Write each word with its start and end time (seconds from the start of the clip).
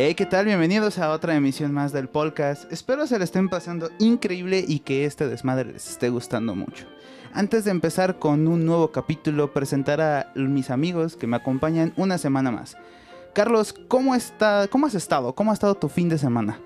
Hey, 0.00 0.14
¿qué 0.14 0.26
tal? 0.26 0.46
Bienvenidos 0.46 1.00
a 1.00 1.10
otra 1.10 1.34
emisión 1.34 1.72
más 1.72 1.90
del 1.90 2.08
podcast. 2.08 2.72
Espero 2.72 3.08
se 3.08 3.18
le 3.18 3.24
estén 3.24 3.48
pasando 3.48 3.90
increíble 3.98 4.64
y 4.64 4.78
que 4.78 5.04
este 5.04 5.26
desmadre 5.26 5.72
les 5.72 5.90
esté 5.90 6.08
gustando 6.08 6.54
mucho. 6.54 6.86
Antes 7.32 7.64
de 7.64 7.72
empezar 7.72 8.20
con 8.20 8.46
un 8.46 8.64
nuevo 8.64 8.92
capítulo, 8.92 9.52
presentar 9.52 10.00
a 10.00 10.30
mis 10.36 10.70
amigos 10.70 11.16
que 11.16 11.26
me 11.26 11.36
acompañan 11.36 11.94
una 11.96 12.16
semana 12.16 12.52
más. 12.52 12.76
Carlos, 13.34 13.74
¿cómo, 13.88 14.14
está, 14.14 14.68
¿cómo 14.68 14.86
has 14.86 14.94
estado? 14.94 15.34
¿Cómo 15.34 15.50
ha 15.50 15.54
estado 15.54 15.74
tu 15.74 15.88
fin 15.88 16.08
de 16.08 16.18
semana? 16.18 16.60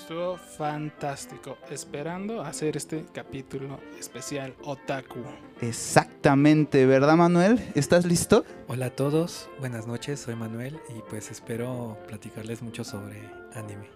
Estuvo 0.00 0.36
fantástico, 0.36 1.58
esperando 1.70 2.42
hacer 2.42 2.76
este 2.76 3.04
capítulo 3.12 3.80
especial 3.98 4.54
Otaku. 4.62 5.18
Exactamente, 5.60 6.86
¿verdad 6.86 7.16
Manuel? 7.16 7.60
¿Estás 7.74 8.06
listo? 8.06 8.44
Hola 8.68 8.86
a 8.86 8.90
todos, 8.90 9.50
buenas 9.58 9.88
noches, 9.88 10.20
soy 10.20 10.36
Manuel 10.36 10.78
y 10.96 11.02
pues 11.10 11.32
espero 11.32 11.98
platicarles 12.06 12.62
mucho 12.62 12.84
sobre 12.84 13.20
anime. 13.54 13.90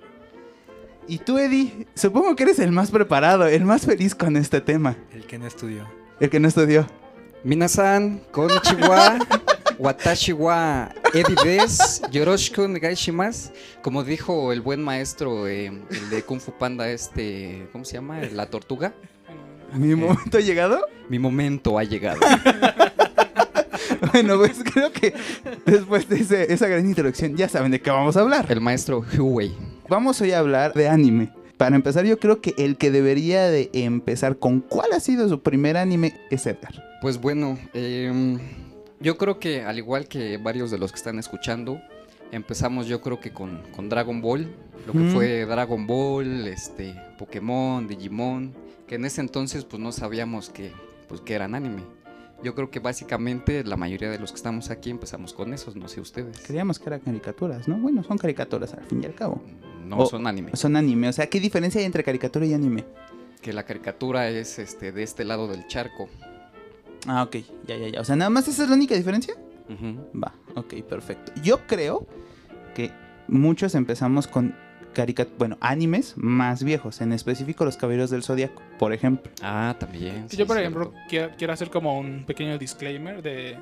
Y 1.07 1.19
tú, 1.19 1.38
Eddie, 1.38 1.87
supongo 1.95 2.34
que 2.34 2.43
eres 2.43 2.59
el 2.59 2.73
más 2.73 2.91
preparado, 2.91 3.46
el 3.46 3.65
más 3.65 3.87
feliz 3.87 4.15
con 4.16 4.37
este 4.37 4.60
tema. 4.60 4.96
El 5.12 5.24
que 5.24 5.38
no 5.38 5.46
estudió. 5.46 5.88
El 6.19 6.30
que 6.30 6.41
no 6.41 6.48
estudió. 6.48 6.84
Minasan, 7.45 8.23
konnichiwa, 8.32 9.19
watashi 9.79 10.32
wa 10.32 10.93
Eddie 11.15 11.37
des, 11.45 12.02
yoroshiku 12.11 12.66
shimasu. 12.95 13.51
Como 13.83 14.02
dijo 14.05 14.52
el 14.52 14.61
buen 14.61 14.83
maestro, 14.83 15.47
eh, 15.47 15.66
el 15.66 16.11
de 16.11 16.23
Kung 16.23 16.41
Fu 16.41 16.52
Panda, 16.52 16.88
este, 16.91 17.69
¿cómo 17.73 17.85
se 17.85 17.95
llama? 17.95 18.21
La 18.33 18.47
tortuga. 18.47 18.95
¿Mi 19.75 19.95
momento 19.95 20.38
ha 20.38 20.41
llegado? 20.41 20.87
Mi 21.09 21.19
momento 21.19 21.79
ha 21.79 21.85
llegado. 21.85 22.21
bueno, 24.12 24.37
pues 24.38 24.62
creo 24.73 24.93
que 24.93 25.15
después 25.66 26.09
de 26.09 26.16
ese- 26.21 26.52
esa 26.52 26.66
gran 26.68 26.87
introducción 26.87 27.37
ya 27.37 27.49
saben 27.49 27.71
de 27.71 27.80
qué 27.80 27.90
vamos 27.90 28.16
a 28.16 28.21
hablar. 28.21 28.46
El 28.51 28.60
maestro 28.60 29.05
Huey. 29.18 29.52
Vamos 29.88 30.21
hoy 30.21 30.33
a 30.33 30.38
hablar 30.38 30.73
de 30.74 30.88
anime. 30.88 31.30
Para 31.57 31.77
empezar, 31.77 32.05
yo 32.05 32.18
creo 32.18 32.40
que 32.40 32.55
el 32.59 32.77
que 32.77 32.90
debería 32.90 33.45
de 33.45 33.71
empezar 33.73 34.38
con 34.38 34.60
cuál 34.60 34.93
ha 34.93 35.01
sido 35.01 35.29
su 35.29 35.43
primer 35.43 35.77
anime 35.77 36.15
es 36.30 36.46
Edgar. 36.46 36.73
Pues 37.01 37.21
bueno, 37.21 37.59
em, 37.73 38.38
yo 39.03 39.19
creo 39.19 39.39
que 39.39 39.63
al 39.63 39.79
igual 39.79 40.09
que 40.09 40.39
varios 40.39 40.71
de 40.71 40.79
los 40.79 40.93
que 40.93 40.97
están 40.97 41.19
escuchando, 41.19 41.81
empezamos 42.31 42.87
yo 42.87 43.01
creo 43.01 43.21
que 43.21 43.33
con, 43.33 43.61
con 43.75 43.89
Dragon 43.89 44.21
Ball, 44.21 44.49
lo 44.87 44.93
que 44.93 44.99
Mm. 44.99 45.13
fue 45.13 45.45
Dragon 45.45 45.87
Ball, 45.87 46.47
este, 46.49 46.95
Pokémon, 47.19 47.87
Digimon, 47.87 48.53
que 48.87 48.95
en 48.97 49.05
ese 49.05 49.21
entonces 49.21 49.65
pues 49.65 49.80
no 49.83 49.93
sabíamos 49.93 50.51
que, 50.51 50.73
pues, 51.09 51.21
que 51.21 51.35
eran 51.35 51.55
anime. 51.55 51.83
Yo 52.43 52.55
creo 52.57 52.71
que 52.71 52.80
básicamente 52.80 53.63
la 53.63 53.77
mayoría 53.77 54.11
de 54.11 54.19
los 54.19 54.33
que 54.33 54.37
estamos 54.37 54.71
aquí 54.71 54.91
empezamos 54.91 55.33
con 55.33 55.53
esos, 55.55 55.77
no 55.77 55.87
sé 55.87 56.01
ustedes. 56.01 56.41
Creíamos 56.41 56.79
que 56.80 56.89
eran 56.89 57.01
caricaturas, 57.01 57.69
¿no? 57.69 57.77
Bueno, 57.79 58.03
son 58.03 58.19
caricaturas 58.19 58.75
al 58.75 58.85
fin 58.85 59.01
y 59.03 59.07
al 59.07 59.15
cabo. 59.15 59.41
No 59.87 59.99
O- 59.99 60.07
son 60.07 60.27
anime. 60.27 60.51
Son 60.55 60.75
anime, 60.75 61.09
o 61.09 61.13
sea, 61.13 61.29
¿qué 61.29 61.39
diferencia 61.39 61.79
hay 61.80 61.85
entre 61.85 62.03
caricatura 62.03 62.45
y 62.47 62.53
anime? 62.55 62.85
Que 63.41 63.53
la 63.53 63.65
caricatura 63.65 64.28
es 64.28 64.59
este, 64.59 64.91
de 64.91 65.03
este 65.05 65.25
lado 65.25 65.47
del 65.47 65.67
charco. 65.69 66.09
Ah, 67.06 67.22
ok, 67.22 67.37
ya, 67.67 67.77
ya, 67.77 67.89
ya. 67.89 68.00
O 68.00 68.05
sea, 68.05 68.17
nada 68.17 68.31
más 68.31 68.47
esa 68.49 68.62
es 68.65 68.69
la 68.69 68.77
única 68.77 68.95
diferencia. 68.95 69.34
Va, 70.15 70.34
ok, 70.55 70.75
perfecto. 70.89 71.33
Yo 71.43 71.67
creo 71.67 72.06
que 72.75 72.91
muchos 73.28 73.75
empezamos 73.75 74.27
con 74.27 74.55
caricat 74.93 75.28
bueno, 75.39 75.56
animes 75.61 76.12
más 76.17 76.62
viejos, 76.62 77.00
en 77.00 77.12
específico 77.12 77.65
los 77.65 77.78
Caballeros 77.78 78.11
del 78.11 78.23
Zodiaco, 78.23 78.62
por 78.78 78.93
ejemplo. 78.93 79.33
Ah, 79.43 79.75
también. 79.78 80.28
sí, 80.28 80.37
Yo, 80.37 80.47
por 80.47 80.59
ejemplo, 80.59 80.93
quiero, 81.09 81.31
quiero 81.39 81.53
hacer 81.55 81.71
como 81.71 81.99
un 81.99 82.25
pequeño 82.27 82.59
disclaimer 82.59 83.23
de 83.23 83.59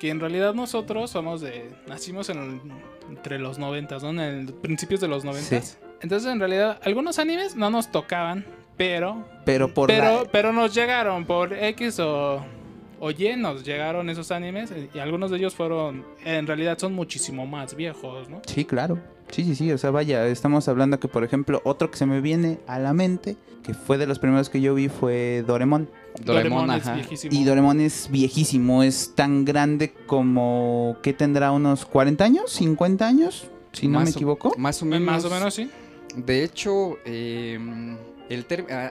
que 0.00 0.10
en 0.10 0.18
realidad 0.18 0.52
nosotros 0.54 1.10
somos 1.12 1.40
de. 1.40 1.70
Nacimos 1.86 2.28
en 2.30 2.38
el- 2.38 2.60
entre 3.08 3.38
los 3.38 3.58
noventas, 3.60 4.02
¿no? 4.02 4.10
En 4.10 4.18
el, 4.18 4.52
principios 4.54 5.00
de 5.00 5.06
los 5.06 5.24
noventas. 5.24 5.78
Entonces, 6.00 6.32
en 6.32 6.40
realidad, 6.40 6.80
algunos 6.82 7.20
animes 7.20 7.54
no 7.54 7.70
nos 7.70 7.92
tocaban, 7.92 8.44
pero. 8.76 9.24
Pero 9.44 9.72
por 9.72 9.86
pero, 9.86 10.24
la- 10.24 10.30
pero 10.32 10.52
nos 10.52 10.74
llegaron 10.74 11.24
por 11.24 11.52
X 11.52 12.00
o. 12.00 12.44
O 13.04 13.10
Y 13.10 13.34
nos 13.36 13.64
llegaron 13.64 14.08
esos 14.10 14.30
animes 14.30 14.72
y 14.94 14.98
algunos 15.00 15.32
de 15.32 15.38
ellos 15.38 15.56
fueron, 15.56 16.04
en 16.24 16.46
realidad 16.46 16.78
son 16.78 16.94
muchísimo 16.94 17.46
más 17.48 17.74
viejos, 17.74 18.28
¿no? 18.28 18.40
Sí, 18.46 18.64
claro. 18.64 19.00
Sí, 19.28 19.42
sí, 19.42 19.56
sí. 19.56 19.72
O 19.72 19.78
sea, 19.78 19.90
vaya, 19.90 20.24
estamos 20.28 20.68
hablando 20.68 21.00
que, 21.00 21.08
por 21.08 21.24
ejemplo, 21.24 21.60
otro 21.64 21.90
que 21.90 21.96
se 21.96 22.06
me 22.06 22.20
viene 22.20 22.60
a 22.68 22.78
la 22.78 22.92
mente, 22.92 23.36
que 23.64 23.74
fue 23.74 23.98
de 23.98 24.06
los 24.06 24.20
primeros 24.20 24.48
que 24.50 24.60
yo 24.60 24.72
vi, 24.76 24.88
fue 24.88 25.42
Doremon. 25.44 25.90
Doraemon, 26.24 26.70
es 26.70 26.82
ajá. 26.86 26.94
viejísimo. 26.94 27.34
Y 27.34 27.42
Doremon 27.44 27.80
es 27.80 28.08
viejísimo, 28.08 28.84
es 28.84 29.16
tan 29.16 29.44
grande 29.44 29.92
como 30.06 30.96
que 31.02 31.12
tendrá 31.12 31.50
unos 31.50 31.84
40 31.84 32.22
años, 32.24 32.52
50 32.52 33.04
años, 33.08 33.50
si 33.72 33.88
no 33.88 33.98
me 33.98 34.04
o- 34.06 34.08
equivoco. 34.10 34.52
Más 34.58 34.80
o 34.80 34.84
menos. 34.86 35.02
Más 35.06 35.24
o 35.24 35.30
menos, 35.30 35.54
sí. 35.54 35.68
De 36.14 36.44
hecho, 36.44 36.98
eh, 37.04 37.58
el 38.28 38.46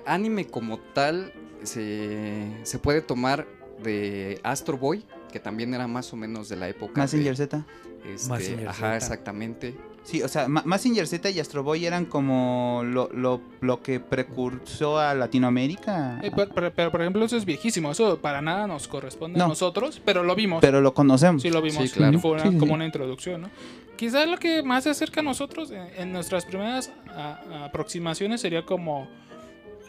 anime 0.05 0.47
como 0.47 0.79
tal 0.79 1.31
se, 1.63 2.47
se 2.63 2.77
puede 2.79 3.01
tomar 3.01 3.47
de 3.83 4.39
Astro 4.43 4.77
Boy, 4.77 5.03
que 5.31 5.39
también 5.39 5.73
era 5.73 5.87
más 5.87 6.11
o 6.13 6.15
menos 6.15 6.49
de 6.49 6.55
la 6.55 6.69
época. 6.69 7.01
Mazinger 7.01 7.35
de, 7.35 7.45
Z. 7.45 7.65
este, 8.13 8.67
Ajá, 8.67 8.73
Z. 8.73 8.95
exactamente. 8.97 9.75
Sí, 10.03 10.23
o 10.23 10.27
sea, 10.27 10.47
Ma- 10.47 10.63
Mazinger 10.65 11.05
Z 11.05 11.29
y 11.29 11.39
Astro 11.39 11.61
Boy 11.61 11.85
eran 11.85 12.05
como 12.05 12.81
lo, 12.83 13.09
lo, 13.13 13.39
lo 13.61 13.83
que 13.83 13.99
precursó 13.99 14.97
a 14.97 15.13
Latinoamérica. 15.13 16.19
Eh, 16.23 16.31
pero, 16.35 16.51
pero- 16.53 16.73
pero, 16.73 16.91
por 16.91 17.01
ejemplo, 17.01 17.23
eso 17.23 17.37
es 17.37 17.45
viejísimo. 17.45 17.91
Eso 17.91 18.17
para 18.19 18.41
nada 18.41 18.65
nos 18.65 18.87
corresponde 18.87 19.37
No. 19.37 19.45
a 19.45 19.47
nosotros, 19.49 20.01
pero 20.03 20.23
lo 20.23 20.33
vimos. 20.35 20.59
Pero 20.61 20.81
lo 20.81 20.93
conocemos. 20.95 21.41
sí, 21.43 21.51
lo 21.51 21.61
vimos. 21.61 21.83
Sí, 21.83 21.89
claro. 21.95 22.17
Fue 22.19 22.31
una- 22.31 22.41
Sí, 22.43 22.49
sí, 22.49 22.57
como 22.57 22.73
una 22.73 22.85
introducción, 22.85 23.41
¿no? 23.41 23.49
Quizás 23.95 24.27
lo 24.27 24.37
que 24.39 24.63
más 24.63 24.85
se 24.85 24.89
acerca 24.89 25.19
a 25.19 25.23
nosotros 25.23 25.69
en, 25.69 25.87
en 25.95 26.11
nuestras 26.11 26.45
primeras 26.45 26.91
a- 27.15 27.65
aproximaciones 27.65 28.41
sería 28.41 28.65
como 28.65 29.07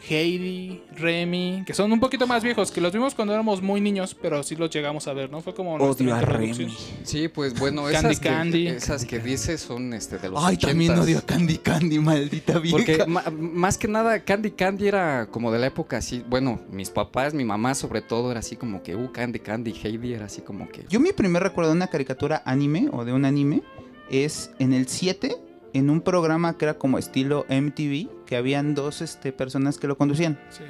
Heidi, 0.09 0.81
Remy, 0.95 1.63
que 1.65 1.73
son 1.73 1.91
un 1.91 1.99
poquito 1.99 2.27
más 2.27 2.43
viejos, 2.43 2.71
que 2.71 2.81
los 2.81 2.91
vimos 2.91 3.15
cuando 3.15 3.33
éramos 3.33 3.61
muy 3.61 3.79
niños, 3.79 4.15
pero 4.19 4.43
sí 4.43 4.55
los 4.55 4.69
llegamos 4.69 5.07
a 5.07 5.13
ver, 5.13 5.31
¿no? 5.31 5.41
Fue 5.41 5.53
como 5.53 5.75
Odio 5.75 6.13
a. 6.13 6.21
Remy. 6.21 6.75
Sí, 7.03 7.27
pues 7.27 7.57
bueno, 7.57 7.83
Candy 7.83 7.97
esas, 7.97 8.19
que, 8.19 8.29
Candy. 8.29 8.67
esas 8.67 9.05
que 9.05 9.19
dices 9.19 9.61
son 9.61 9.93
este, 9.93 10.17
de 10.17 10.29
los 10.29 10.43
Ay, 10.43 10.57
también 10.57 10.93
80s. 10.93 11.03
odio 11.03 11.17
a 11.19 11.21
Candy 11.21 11.57
Candy, 11.57 11.99
maldita 11.99 12.59
vieja. 12.59 12.77
Porque 12.77 13.05
más 13.07 13.77
que 13.77 13.87
nada 13.87 14.23
Candy 14.23 14.51
Candy 14.51 14.87
era 14.87 15.27
como 15.27 15.51
de 15.51 15.59
la 15.59 15.67
época 15.67 15.97
así, 15.97 16.23
bueno, 16.27 16.59
mis 16.71 16.89
papás, 16.89 17.33
mi 17.33 17.45
mamá 17.45 17.75
sobre 17.75 18.01
todo 18.01 18.31
era 18.31 18.39
así 18.39 18.55
como 18.55 18.83
que, 18.83 18.95
uh, 18.95 19.11
Candy 19.11 19.39
Candy, 19.39 19.73
Heidi 19.83 20.13
era 20.13 20.25
así 20.25 20.41
como 20.41 20.67
que... 20.69 20.85
Yo 20.89 20.99
mi 20.99 21.13
primer 21.13 21.43
recuerdo 21.43 21.71
de 21.71 21.77
una 21.77 21.87
caricatura 21.87 22.41
anime 22.45 22.89
o 22.91 23.05
de 23.05 23.13
un 23.13 23.25
anime 23.25 23.63
es 24.09 24.51
en 24.59 24.73
el 24.73 24.87
7, 24.87 25.35
en 25.73 25.89
un 25.89 26.01
programa 26.01 26.57
que 26.57 26.65
era 26.65 26.75
como 26.75 26.97
estilo 26.97 27.45
MTV, 27.49 28.25
que 28.25 28.35
habían 28.37 28.75
dos 28.75 29.01
este, 29.01 29.31
personas 29.33 29.77
que 29.77 29.87
lo 29.87 29.97
conducían. 29.97 30.39
Sí. 30.51 30.63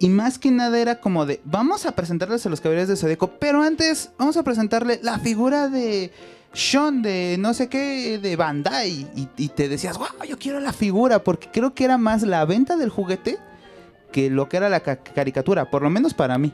Y 0.00 0.08
más 0.08 0.38
que 0.38 0.50
nada 0.50 0.78
era 0.78 1.00
como 1.00 1.24
de, 1.24 1.40
vamos 1.44 1.86
a 1.86 1.92
presentarles 1.92 2.44
a 2.44 2.48
los 2.50 2.60
caballeros 2.60 2.88
de 2.88 2.96
Zodíaco, 2.96 3.28
pero 3.38 3.62
antes 3.62 4.10
vamos 4.18 4.36
a 4.36 4.42
presentarle 4.42 4.98
la 5.02 5.18
figura 5.20 5.68
de 5.68 6.10
Sean 6.52 7.00
de 7.02 7.36
no 7.38 7.54
sé 7.54 7.68
qué, 7.68 8.18
de 8.18 8.36
Bandai. 8.36 8.90
Y, 9.16 9.28
y 9.36 9.48
te 9.48 9.68
decías, 9.68 9.96
wow, 9.96 10.08
yo 10.28 10.36
quiero 10.38 10.58
la 10.60 10.72
figura, 10.72 11.22
porque 11.22 11.48
creo 11.52 11.74
que 11.74 11.84
era 11.84 11.96
más 11.96 12.22
la 12.22 12.44
venta 12.44 12.76
del 12.76 12.90
juguete 12.90 13.38
que 14.12 14.30
lo 14.30 14.48
que 14.48 14.56
era 14.58 14.68
la 14.68 14.80
ca- 14.80 14.96
caricatura, 15.02 15.70
por 15.70 15.82
lo 15.82 15.90
menos 15.90 16.12
para 16.14 16.38
mí. 16.38 16.52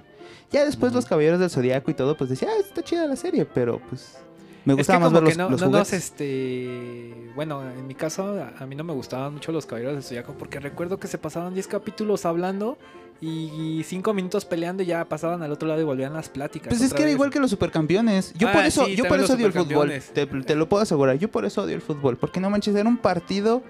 Ya 0.52 0.64
después 0.64 0.92
los 0.92 1.06
caballeros 1.06 1.40
del 1.40 1.50
Zodíaco 1.50 1.90
y 1.90 1.94
todo, 1.94 2.16
pues 2.16 2.28
decía, 2.30 2.48
ah, 2.50 2.60
está 2.60 2.82
chida 2.82 3.06
la 3.06 3.16
serie, 3.16 3.44
pero 3.46 3.80
pues 3.88 4.16
me 4.64 4.72
Es 4.74 4.76
que 4.76 4.80
gustaba 4.80 4.98
más 5.00 5.12
ver 5.12 5.22
los, 5.22 5.36
no, 5.36 5.50
los 5.50 5.60
no 5.60 5.66
nos, 5.68 5.88
juguetes. 5.88 5.92
este... 5.92 7.30
Bueno, 7.34 7.62
en 7.62 7.86
mi 7.86 7.94
caso, 7.94 8.34
a, 8.42 8.62
a 8.62 8.66
mí 8.66 8.74
no 8.74 8.84
me 8.84 8.92
gustaban 8.92 9.32
mucho 9.34 9.52
los 9.52 9.66
Caballeros 9.66 9.94
del 9.94 10.02
Zodiaco 10.02 10.34
porque 10.34 10.60
recuerdo 10.60 10.98
que 10.98 11.06
se 11.08 11.18
pasaban 11.18 11.54
10 11.54 11.66
capítulos 11.68 12.24
hablando 12.26 12.76
y 13.22 13.82
5 13.84 14.14
minutos 14.14 14.44
peleando 14.46 14.82
y 14.82 14.86
ya 14.86 15.04
pasaban 15.04 15.42
al 15.42 15.52
otro 15.52 15.68
lado 15.68 15.80
y 15.80 15.84
volvían 15.84 16.14
las 16.14 16.28
pláticas. 16.30 16.68
Pues 16.68 16.80
es 16.80 16.94
que 16.94 17.02
era 17.02 17.10
igual 17.10 17.30
que 17.30 17.38
los 17.38 17.50
supercampeones. 17.50 18.32
Yo 18.34 18.48
Ah, 18.48 18.52
por 18.52 18.64
eso, 18.64 18.86
sí, 18.86 18.96
yo 18.96 19.04
por 19.04 19.20
eso 19.20 19.34
odio 19.34 19.46
el 19.46 19.52
fútbol. 19.52 19.92
Te, 20.14 20.54
lo 20.54 20.68
puedo 20.68 20.82
asegurar. 20.82 21.18
Yo 21.18 21.30
por 21.30 21.44
eso 21.44 21.62
odio 21.62 21.74
el 21.74 21.82
fútbol. 21.82 22.16
Porque 22.16 22.40
no 22.40 22.48
manches, 22.48 22.74
era 22.74 22.88
un 22.88 22.96
partido 22.96 23.62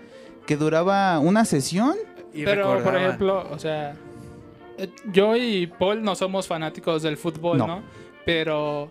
que 0.46 0.56
duraba 0.56 1.18
una 1.18 1.44
sesión. 1.44 1.94
Y 2.32 2.44
Pero, 2.44 2.80
por 2.82 2.94
ejemplo, 2.96 3.44
o 3.50 3.58
sea, 3.58 3.96
eh, 4.78 4.88
yo 5.12 5.34
y 5.36 5.66
Paul 5.66 6.02
no 6.02 6.14
somos 6.14 6.46
fanáticos 6.46 7.02
del 7.02 7.16
fútbol, 7.16 7.58
No. 7.58 7.66
¿no? 7.66 7.82
Pero 8.24 8.90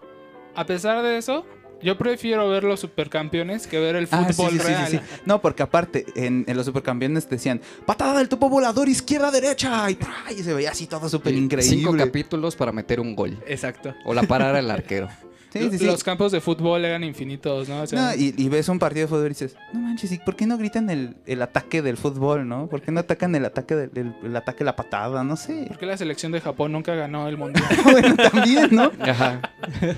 a 0.55 0.65
pesar 0.65 1.01
de 1.03 1.17
eso, 1.17 1.45
yo 1.81 1.97
prefiero 1.97 2.49
ver 2.49 2.63
los 2.63 2.79
supercampeones 2.79 3.67
que 3.67 3.79
ver 3.79 3.95
el 3.95 4.07
Ah, 4.11 4.25
sí, 4.27 4.33
fútbol 4.33 4.51
sí, 4.51 4.57
real. 4.59 4.87
sí, 4.89 4.97
sí. 4.97 5.21
No, 5.25 5.41
porque 5.41 5.63
aparte, 5.63 6.05
en, 6.15 6.43
en 6.47 6.57
los 6.57 6.65
supercampeones 6.65 7.29
decían 7.29 7.61
patada 7.85 8.17
del 8.17 8.29
topo 8.29 8.49
volador, 8.49 8.89
izquierda, 8.89 9.31
derecha. 9.31 9.87
Y, 9.89 9.97
se 10.43 10.53
veía 10.53 10.71
así 10.71 10.87
todo 10.87 11.07
súper 11.09 11.33
Cinco 11.33 11.55
increíble. 11.55 12.05
capítulos 12.05 12.55
para 12.55 12.71
meter 12.71 12.99
un 12.99 13.15
gol. 13.15 13.37
Exacto. 13.47 13.93
O 14.05 14.13
la 14.13 14.23
parar 14.23 14.55
al 14.55 14.69
arquero. 14.71 15.07
Sí, 15.51 15.67
sí, 15.71 15.79
sí. 15.79 15.85
Los 15.87 16.03
campos 16.03 16.31
de 16.31 16.41
fútbol 16.41 16.85
eran 16.85 17.03
infinitos, 17.03 17.67
¿no? 17.67 17.81
O 17.81 17.87
sea, 17.87 17.99
No, 17.99 18.13
y, 18.15 18.35
y 18.37 18.49
ves 18.49 18.69
un 18.69 18.77
partido 18.77 19.07
de 19.07 19.09
fútbol 19.09 19.25
y 19.25 19.29
dices, 19.29 19.55
no 19.73 19.79
manches, 19.79 20.11
¿y 20.11 20.19
por 20.19 20.35
qué 20.35 20.45
no 20.45 20.59
gritan 20.59 20.91
el, 20.91 21.15
el 21.25 21.41
ataque 21.41 21.81
del 21.81 21.97
fútbol, 21.97 22.47
no? 22.47 22.67
¿Por 22.67 22.83
qué 22.83 22.91
no 22.91 22.99
atacan 22.99 23.33
el 23.33 23.45
ataque 23.45 23.73
del 23.75 23.89
el, 23.95 24.15
el 24.25 24.35
ataque 24.35 24.63
la 24.63 24.75
patada? 24.75 25.23
No 25.23 25.35
sé. 25.35 25.65
¿Por 25.67 25.79
qué 25.79 25.87
la 25.87 25.97
selección 25.97 26.31
de 26.31 26.39
Japón 26.39 26.71
nunca 26.71 26.93
ganó 26.93 27.27
el 27.27 27.35
mundial? 27.37 27.65
bueno, 27.83 28.15
también, 28.15 28.67
¿no? 28.69 28.91
Ajá. 28.99 29.41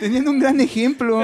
Tenían 0.00 0.28
un 0.28 0.38
gran 0.38 0.60
ejemplo. 0.60 1.22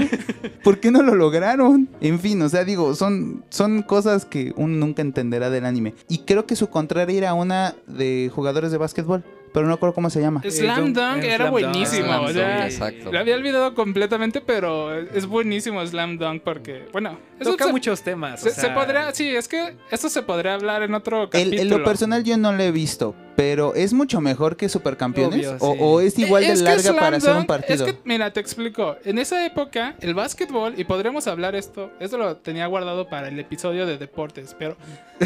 ¿Por 0.62 0.80
qué 0.80 0.90
no 0.90 1.02
lo 1.02 1.14
lograron? 1.14 1.88
En 2.00 2.18
fin, 2.20 2.40
o 2.42 2.48
sea, 2.48 2.64
digo, 2.64 2.94
son, 2.94 3.44
son 3.50 3.82
cosas 3.82 4.24
que 4.24 4.52
uno 4.56 4.74
nunca 4.76 5.02
entenderá 5.02 5.50
del 5.50 5.64
anime. 5.64 5.94
Y 6.08 6.18
creo 6.18 6.46
que 6.46 6.56
su 6.56 6.68
contraria 6.68 7.16
era 7.18 7.34
una 7.34 7.74
de 7.86 8.30
jugadores 8.34 8.70
de 8.72 8.78
básquetbol. 8.78 9.24
Pero 9.52 9.66
no 9.66 9.74
recuerdo 9.74 9.94
cómo 9.94 10.10
se 10.10 10.20
llama. 10.20 10.42
Slam 10.48 10.92
Dunk- 10.92 10.94
Dunk 10.94 11.22
eh, 11.22 11.28
era 11.28 11.36
Slam 11.36 11.52
Dunk. 11.52 11.52
buenísimo. 11.52 12.06
Slam 12.08 12.24
o 12.24 12.28
sea, 12.30 12.56
Dunk, 12.56 12.64
exacto. 12.64 13.12
Lo 13.12 13.18
había 13.20 13.36
olvidado 13.36 13.74
completamente, 13.76 14.40
pero 14.40 14.92
es 14.98 15.26
buenísimo 15.26 15.86
Slam 15.86 16.18
Dunk 16.18 16.42
porque, 16.42 16.88
bueno, 16.92 17.16
Toca 17.42 17.64
se, 17.64 17.72
muchos 17.72 18.02
temas. 18.02 18.40
se, 18.40 18.50
o 18.50 18.52
se 18.52 18.60
sea, 18.60 18.74
podría, 18.74 19.12
sí, 19.12 19.28
es 19.34 19.48
que 19.48 19.76
esto 19.90 20.08
se 20.08 20.22
podría 20.22 20.54
hablar 20.54 20.82
en 20.82 20.94
otro 20.94 21.28
capítulo. 21.28 21.60
en 21.60 21.68
lo 21.68 21.84
personal 21.84 22.22
yo 22.22 22.36
no 22.36 22.52
lo 22.52 22.62
he 22.62 22.70
visto, 22.70 23.14
pero 23.36 23.74
¿es 23.74 23.92
mucho 23.92 24.20
mejor 24.20 24.56
que 24.56 24.68
Supercampeones? 24.68 25.46
Obvio, 25.46 25.56
o, 25.60 25.72
sí. 25.74 25.78
o 25.80 26.00
es 26.00 26.18
igual 26.18 26.42
de 26.44 26.52
Es 26.52 26.60
larga 26.60 26.82
Slam 26.82 26.96
para 26.96 27.16
hacer 27.16 27.36
un 27.36 27.46
partido? 27.46 27.86
Es 27.86 27.92
que, 27.92 27.98
mira, 28.04 28.32
te 28.32 28.40
explico. 28.40 28.96
En 29.04 29.18
esa 29.18 29.44
época, 29.44 29.96
el 30.00 30.14
básquetbol, 30.14 30.74
y 30.78 30.84
podremos 30.84 31.26
hablar 31.26 31.54
esto, 31.56 31.90
esto 32.00 32.18
lo 32.18 32.36
tenía 32.36 32.66
guardado 32.66 33.08
para 33.08 33.28
el 33.28 33.38
episodio 33.38 33.86
de 33.86 33.98
deportes, 33.98 34.54
pero 34.58 34.76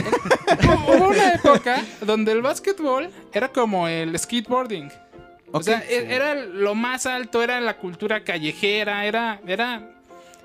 hubo 0.88 1.08
una 1.08 1.32
época 1.34 1.84
donde 2.00 2.32
el 2.32 2.42
básquetbol 2.42 3.10
era 3.32 3.48
como 3.48 3.88
el 3.88 4.18
skateboarding. 4.18 4.90
O 5.52 5.62
sea, 5.62 5.80
sí. 5.80 5.94
e- 5.94 6.14
era 6.14 6.34
lo 6.34 6.74
más 6.74 7.06
alto, 7.06 7.42
era 7.42 7.60
la 7.60 7.78
cultura 7.78 8.22
callejera, 8.24 9.06
era, 9.06 9.40
era, 9.46 9.97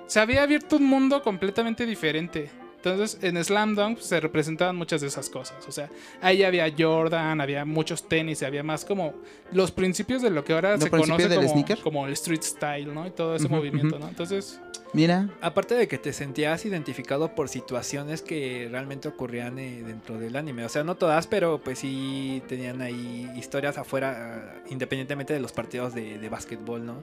se 0.07 0.19
había 0.19 0.44
abierto 0.44 0.77
un 0.77 0.85
mundo 0.85 1.21
completamente 1.21 1.85
diferente. 1.85 2.62
Entonces, 2.83 3.18
en 3.21 3.41
Slam 3.41 3.75
Dunk 3.75 4.00
se 4.00 4.19
representaban 4.19 4.75
muchas 4.75 5.00
de 5.00 5.07
esas 5.07 5.30
cosas. 5.30 5.65
O 5.69 5.71
sea, 5.71 5.89
ahí 6.21 6.44
había 6.44 6.71
Jordan, 6.77 7.39
había 7.39 7.63
muchos 7.63 8.09
tenis, 8.09 8.44
había 8.44 8.62
más 8.62 8.83
como 8.83 9.13
los 9.53 9.71
principios 9.71 10.21
de 10.21 10.30
lo 10.30 10.44
que 10.44 10.51
ahora 10.53 10.71
¿Los 10.74 10.83
se 10.83 10.89
conoce 10.89 11.30
del 11.30 11.39
como, 11.39 11.50
sneaker? 11.51 11.80
como 11.80 12.07
el 12.07 12.13
street 12.13 12.41
style, 12.44 12.94
¿no? 12.94 13.07
Y 13.07 13.12
todo 13.12 13.35
ese 13.35 13.47
movimiento. 13.47 13.97
¿no? 14.00 14.09
Entonces, 14.09 14.59
Mira, 14.91 15.27
Aparte 15.41 15.74
de 15.74 15.88
que 15.88 15.97
te 15.97 16.13
sentías 16.13 16.65
identificado 16.65 17.33
por 17.33 17.50
situaciones 17.50 18.21
que 18.21 18.68
realmente 18.69 19.07
ocurrían 19.07 19.57
eh, 19.57 19.81
dentro 19.83 20.19
del 20.19 20.35
anime. 20.35 20.65
O 20.65 20.69
sea, 20.69 20.83
no 20.83 20.95
todas, 20.95 21.25
pero 21.25 21.59
pues 21.63 21.80
sí 21.80 22.44
tenían 22.47 22.80
ahí 22.81 23.27
historias 23.35 23.80
afuera, 23.80 24.53
ah, 24.56 24.62
independientemente 24.69 25.33
de 25.33 25.39
los 25.39 25.51
partidos 25.51 25.95
de, 25.95 26.19
de 26.19 26.30
básquetbol, 26.30 26.85
¿no? 26.85 27.01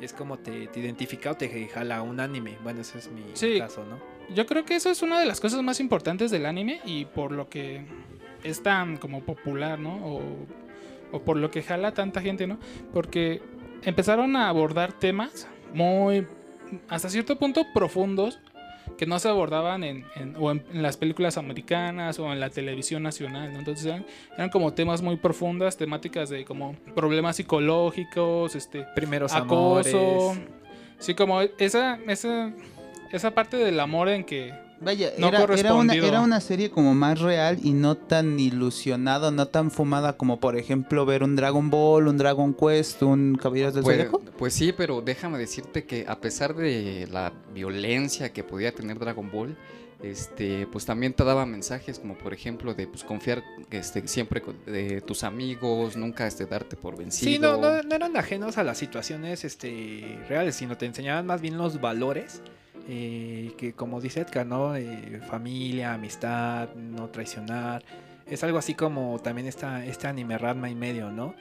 Y 0.00 0.04
es 0.06 0.14
como 0.14 0.38
te, 0.38 0.68
te 0.68 0.80
identifica 0.80 1.32
o 1.32 1.36
te 1.36 1.68
jala 1.68 2.00
un 2.00 2.20
anime. 2.20 2.56
Bueno, 2.62 2.80
ese 2.80 2.98
es 2.98 3.10
mi 3.10 3.22
Sí. 3.34 3.58
caso, 3.58 3.84
¿no? 3.84 3.98
Yo 4.34 4.46
creo 4.46 4.64
que 4.64 4.76
eso 4.76 4.90
es 4.90 5.02
una 5.02 5.18
de 5.20 5.26
las 5.26 5.40
cosas 5.40 5.62
más 5.62 5.80
importantes 5.80 6.30
del 6.30 6.46
anime 6.46 6.80
y 6.84 7.04
por 7.04 7.32
lo 7.32 7.48
que 7.48 7.84
es 8.44 8.62
tan 8.62 8.96
como 8.96 9.22
popular, 9.22 9.78
¿no? 9.78 9.96
O, 10.06 10.22
o 11.12 11.20
por 11.22 11.36
lo 11.36 11.50
que 11.50 11.62
jala 11.62 11.92
tanta 11.92 12.20
gente, 12.20 12.46
¿no? 12.46 12.58
Porque 12.92 13.42
empezaron 13.82 14.36
a 14.36 14.48
abordar 14.48 14.92
temas 14.92 15.46
muy, 15.74 16.26
hasta 16.88 17.08
cierto 17.08 17.36
punto, 17.38 17.66
profundos 17.74 18.38
que 18.98 19.06
no 19.06 19.18
se 19.18 19.28
abordaban 19.28 19.82
en, 19.84 20.04
en- 20.16 20.34
o 20.38 20.50
en, 20.50 20.64
en 20.72 20.82
las 20.82 20.96
películas 20.96 21.38
americanas 21.38 22.18
o 22.18 22.32
en 22.32 22.40
la 22.40 22.50
televisión 22.50 23.02
nacional, 23.02 23.52
¿no? 23.52 23.58
Entonces 23.60 23.86
eran, 23.86 24.04
eran 24.36 24.50
como 24.50 24.72
temas 24.74 25.00
muy 25.00 25.16
profundas, 25.16 25.76
temáticas 25.76 26.28
de 26.28 26.44
como 26.44 26.74
problemas 26.94 27.36
psicológicos, 27.36 28.54
este, 28.54 28.84
Primeros 28.94 29.32
acoso. 29.32 30.30
amores. 30.30 30.46
Sí, 30.98 31.14
como 31.14 31.40
esa, 31.40 31.98
esa, 32.08 32.52
esa 33.12 33.32
parte 33.32 33.56
del 33.56 33.78
amor 33.80 34.08
en 34.08 34.24
que 34.24 34.52
vaya, 34.80 35.10
No 35.18 35.28
era, 35.28 35.42
era, 35.54 35.74
una, 35.74 35.94
era 35.94 36.20
una 36.20 36.40
serie 36.40 36.70
como 36.70 36.94
más 36.94 37.20
real 37.20 37.58
y 37.62 37.72
no 37.72 37.96
tan 37.96 38.38
ilusionado, 38.40 39.30
no 39.30 39.46
tan 39.46 39.70
fumada 39.70 40.14
como 40.16 40.40
por 40.40 40.56
ejemplo 40.56 41.04
ver 41.04 41.22
un 41.22 41.36
Dragon 41.36 41.68
Ball, 41.70 42.08
un 42.08 42.16
Dragon 42.16 42.54
Quest, 42.54 43.02
un 43.02 43.36
Caballeros 43.40 43.74
del 43.74 43.82
Pues, 43.84 43.96
Zodiaco. 43.98 44.20
pues 44.38 44.54
sí, 44.54 44.72
pero 44.72 45.02
déjame 45.02 45.38
decirte 45.38 45.84
que 45.84 46.04
a 46.08 46.18
pesar 46.20 46.54
de 46.54 47.08
la 47.10 47.32
violencia 47.52 48.32
que 48.32 48.42
podía 48.44 48.72
tener 48.74 48.98
Dragon 48.98 49.30
Ball, 49.30 49.56
este, 50.02 50.66
pues 50.72 50.86
también 50.86 51.12
te 51.12 51.24
daba 51.24 51.44
mensajes 51.44 51.98
como 51.98 52.16
por 52.16 52.32
ejemplo 52.32 52.72
de 52.72 52.86
pues 52.86 53.04
confiar 53.04 53.42
este, 53.70 54.08
siempre 54.08 54.40
con- 54.40 54.56
de 54.64 55.02
tus 55.02 55.24
amigos, 55.24 55.94
nunca 55.94 56.26
este, 56.26 56.46
darte 56.46 56.74
por 56.76 56.96
vencido. 56.96 57.30
Sí, 57.30 57.38
no, 57.38 57.58
no, 57.58 57.82
no 57.82 57.94
eran 57.94 58.16
ajenos 58.16 58.56
a 58.56 58.64
las 58.64 58.78
situaciones 58.78 59.44
este, 59.44 60.18
reales, 60.26 60.54
sino 60.56 60.78
te 60.78 60.86
enseñaban 60.86 61.26
más 61.26 61.42
bien 61.42 61.58
los 61.58 61.82
valores. 61.82 62.40
Eh, 62.92 63.52
que 63.56 63.72
como 63.72 64.00
dice 64.00 64.22
Edgar, 64.22 64.44
¿no? 64.44 64.74
Eh, 64.74 65.20
familia, 65.30 65.94
amistad, 65.94 66.70
no 66.74 67.08
traicionar. 67.08 67.84
Es 68.26 68.42
algo 68.42 68.58
así 68.58 68.74
como 68.74 69.20
también 69.20 69.46
está 69.46 69.84
este 69.84 70.08
anime 70.08 70.36
Ratma 70.38 70.68
y 70.68 70.74
medio, 70.74 71.08
¿no? 71.08 71.36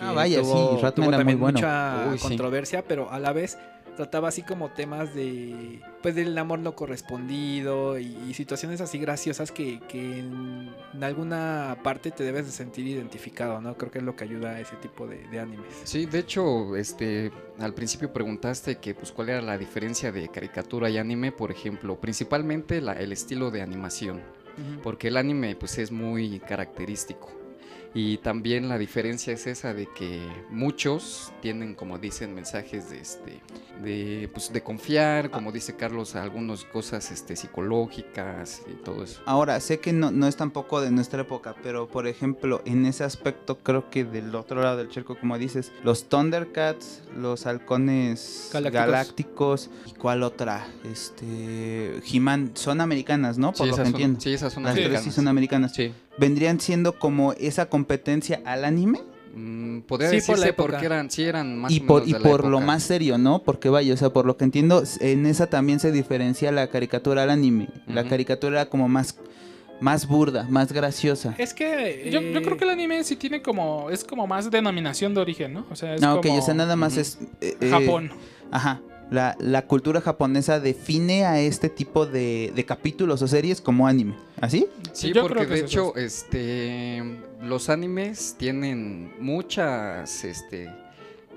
Ah, 0.00 0.12
vaya, 0.12 0.42
sí, 0.42 0.50
Ratma 0.80 0.92
tuvo 0.92 1.08
era 1.08 1.18
muy 1.18 1.18
también 1.18 1.38
bueno. 1.38 1.58
mucha 1.58 2.06
Uy, 2.10 2.18
sí. 2.18 2.26
controversia, 2.26 2.82
pero 2.82 3.10
a 3.10 3.18
la 3.18 3.34
vez 3.34 3.58
trataba 3.96 4.28
así 4.28 4.42
como 4.42 4.70
temas 4.70 5.14
de 5.14 5.80
pues 6.02 6.14
del 6.14 6.36
amor 6.38 6.58
no 6.60 6.74
correspondido 6.76 7.98
y, 7.98 8.16
y 8.28 8.34
situaciones 8.34 8.80
así 8.80 8.98
graciosas 8.98 9.50
que, 9.50 9.80
que 9.88 10.18
en, 10.20 10.70
en 10.94 11.04
alguna 11.04 11.78
parte 11.82 12.10
te 12.10 12.22
debes 12.22 12.46
de 12.46 12.52
sentir 12.52 12.86
identificado, 12.86 13.60
¿no? 13.60 13.76
Creo 13.76 13.90
que 13.90 13.98
es 13.98 14.04
lo 14.04 14.14
que 14.14 14.24
ayuda 14.24 14.50
a 14.50 14.60
ese 14.60 14.76
tipo 14.76 15.06
de, 15.06 15.26
de 15.28 15.40
animes. 15.40 15.74
Sí, 15.84 16.06
de 16.06 16.18
hecho, 16.20 16.76
este, 16.76 17.32
al 17.58 17.74
principio 17.74 18.12
preguntaste 18.12 18.76
que 18.76 18.94
pues 18.94 19.10
cuál 19.12 19.30
era 19.30 19.40
la 19.42 19.58
diferencia 19.58 20.12
de 20.12 20.28
caricatura 20.28 20.88
y 20.90 20.98
anime, 20.98 21.32
por 21.32 21.50
ejemplo, 21.50 21.98
principalmente 22.00 22.80
la- 22.80 22.92
el 22.92 23.12
estilo 23.12 23.50
de 23.50 23.62
animación, 23.62 24.22
porque 24.82 25.08
el 25.08 25.16
anime 25.16 25.56
pues 25.56 25.76
es 25.78 25.90
muy 25.90 26.38
característico. 26.40 27.30
Y 27.94 28.18
también 28.18 28.68
la 28.68 28.76
diferencia 28.78 29.32
es 29.32 29.46
esa 29.46 29.72
de 29.72 29.86
que 29.94 30.20
muchos 30.50 31.32
tienen, 31.40 31.74
como 31.74 31.98
dicen, 31.98 32.34
mensajes 32.34 32.90
de 32.90 33.00
este 33.00 33.40
de 33.82 34.30
pues 34.32 34.50
de 34.52 34.62
confiar, 34.62 35.30
como 35.30 35.52
dice 35.52 35.76
Carlos, 35.76 36.14
algunas 36.16 36.64
cosas 36.64 37.10
este 37.10 37.36
psicológicas 37.36 38.62
y 38.70 38.74
todo 38.82 39.04
eso. 39.04 39.20
Ahora, 39.26 39.60
sé 39.60 39.80
que 39.80 39.92
no, 39.92 40.10
no 40.10 40.26
es 40.26 40.36
tampoco 40.36 40.80
de 40.80 40.90
nuestra 40.90 41.22
época, 41.22 41.54
pero 41.62 41.86
por 41.88 42.06
ejemplo, 42.06 42.62
en 42.64 42.86
ese 42.86 43.04
aspecto 43.04 43.58
creo 43.58 43.90
que 43.90 44.04
del 44.04 44.34
otro 44.34 44.62
lado 44.62 44.78
del 44.78 44.88
charco, 44.88 45.18
como 45.18 45.36
dices, 45.38 45.72
los 45.84 46.08
Thundercats, 46.08 47.02
los 47.16 47.46
halcones 47.46 48.50
Galácticos. 48.52 48.72
galácticos, 48.86 49.70
¿y 49.86 49.92
cuál 49.92 50.22
otra? 50.22 50.66
Este, 50.90 52.00
He-Man, 52.10 52.52
son 52.54 52.80
americanas, 52.80 53.38
¿no? 53.38 53.52
Por 53.52 53.66
Sí, 53.66 53.70
lo 53.70 53.76
que 53.76 53.82
son, 53.82 53.86
entiendo. 53.88 54.20
sí, 54.20 54.32
esas 54.32 54.52
son 54.52 54.62
Las 54.64 54.74
tres 54.74 55.02
sí 55.02 55.10
son 55.10 55.28
americanas. 55.28 55.72
Sí. 55.74 55.92
¿Vendrían 56.18 56.60
siendo 56.60 56.98
como 56.98 57.32
esa 57.34 57.66
competencia 57.66 58.40
al 58.44 58.64
anime? 58.64 59.00
Mm, 59.34 59.80
podría 59.80 60.08
Sí, 60.08 60.20
por 60.26 60.38
la 60.38 60.46
decirse 60.46 60.48
época. 60.48 60.68
porque 60.72 60.86
eran, 60.86 61.10
sí 61.10 61.22
eran 61.24 61.58
más 61.58 61.70
y 61.70 61.80
o 61.80 61.86
por, 61.86 62.02
menos 62.02 62.08
y 62.08 62.12
de 62.14 62.18
la 62.20 62.30
por 62.30 62.44
lo 62.46 62.60
más 62.60 62.82
serio, 62.82 63.18
¿no? 63.18 63.42
Porque 63.42 63.68
vaya, 63.68 63.92
o 63.92 63.96
sea, 63.96 64.10
por 64.10 64.24
lo 64.24 64.36
que 64.38 64.44
entiendo, 64.44 64.82
en 65.00 65.26
esa 65.26 65.46
también 65.48 65.78
se 65.78 65.92
diferencia 65.92 66.50
la 66.52 66.68
caricatura 66.68 67.22
al 67.24 67.30
anime. 67.30 67.68
La 67.86 68.04
caricatura 68.08 68.62
era 68.62 68.70
como 68.70 68.88
más, 68.88 69.18
más 69.80 70.06
burda, 70.08 70.46
más 70.48 70.72
graciosa. 70.72 71.34
Es 71.36 71.52
que 71.52 72.08
yo, 72.10 72.22
yo 72.22 72.38
eh, 72.38 72.42
creo 72.42 72.56
que 72.56 72.64
el 72.64 72.70
anime 72.70 73.04
sí 73.04 73.16
tiene 73.16 73.42
como 73.42 73.90
es 73.90 74.04
como 74.04 74.26
más 74.26 74.50
denominación 74.50 75.12
de 75.14 75.20
origen, 75.20 75.52
¿no? 75.52 75.66
O 75.70 75.76
sea, 75.76 75.94
es 75.96 76.00
no, 76.00 76.14
ok, 76.14 76.26
como 76.28 76.38
o 76.38 76.42
sea, 76.42 76.54
nada 76.54 76.74
más 76.76 76.96
es... 76.96 77.18
eh, 77.42 77.58
eh, 77.60 77.68
Japón. 77.68 78.10
Ajá. 78.50 78.80
La, 79.10 79.36
la 79.38 79.66
cultura 79.66 80.00
japonesa 80.00 80.58
define 80.58 81.24
a 81.26 81.40
este 81.40 81.68
tipo 81.68 82.06
de, 82.06 82.52
de 82.54 82.64
capítulos 82.64 83.22
o 83.22 83.28
series 83.28 83.60
como 83.60 83.86
anime. 83.86 84.14
¿Así? 84.40 84.66
Sí, 84.92 85.12
Yo 85.12 85.22
porque 85.22 85.46
creo 85.46 85.48
que 85.48 85.54
de 85.54 85.60
es 85.60 85.64
eso. 85.70 85.92
hecho, 85.92 85.96
este, 85.96 87.02
los 87.42 87.68
animes 87.68 88.34
tienen 88.38 89.12
muchas, 89.20 90.24
este, 90.24 90.68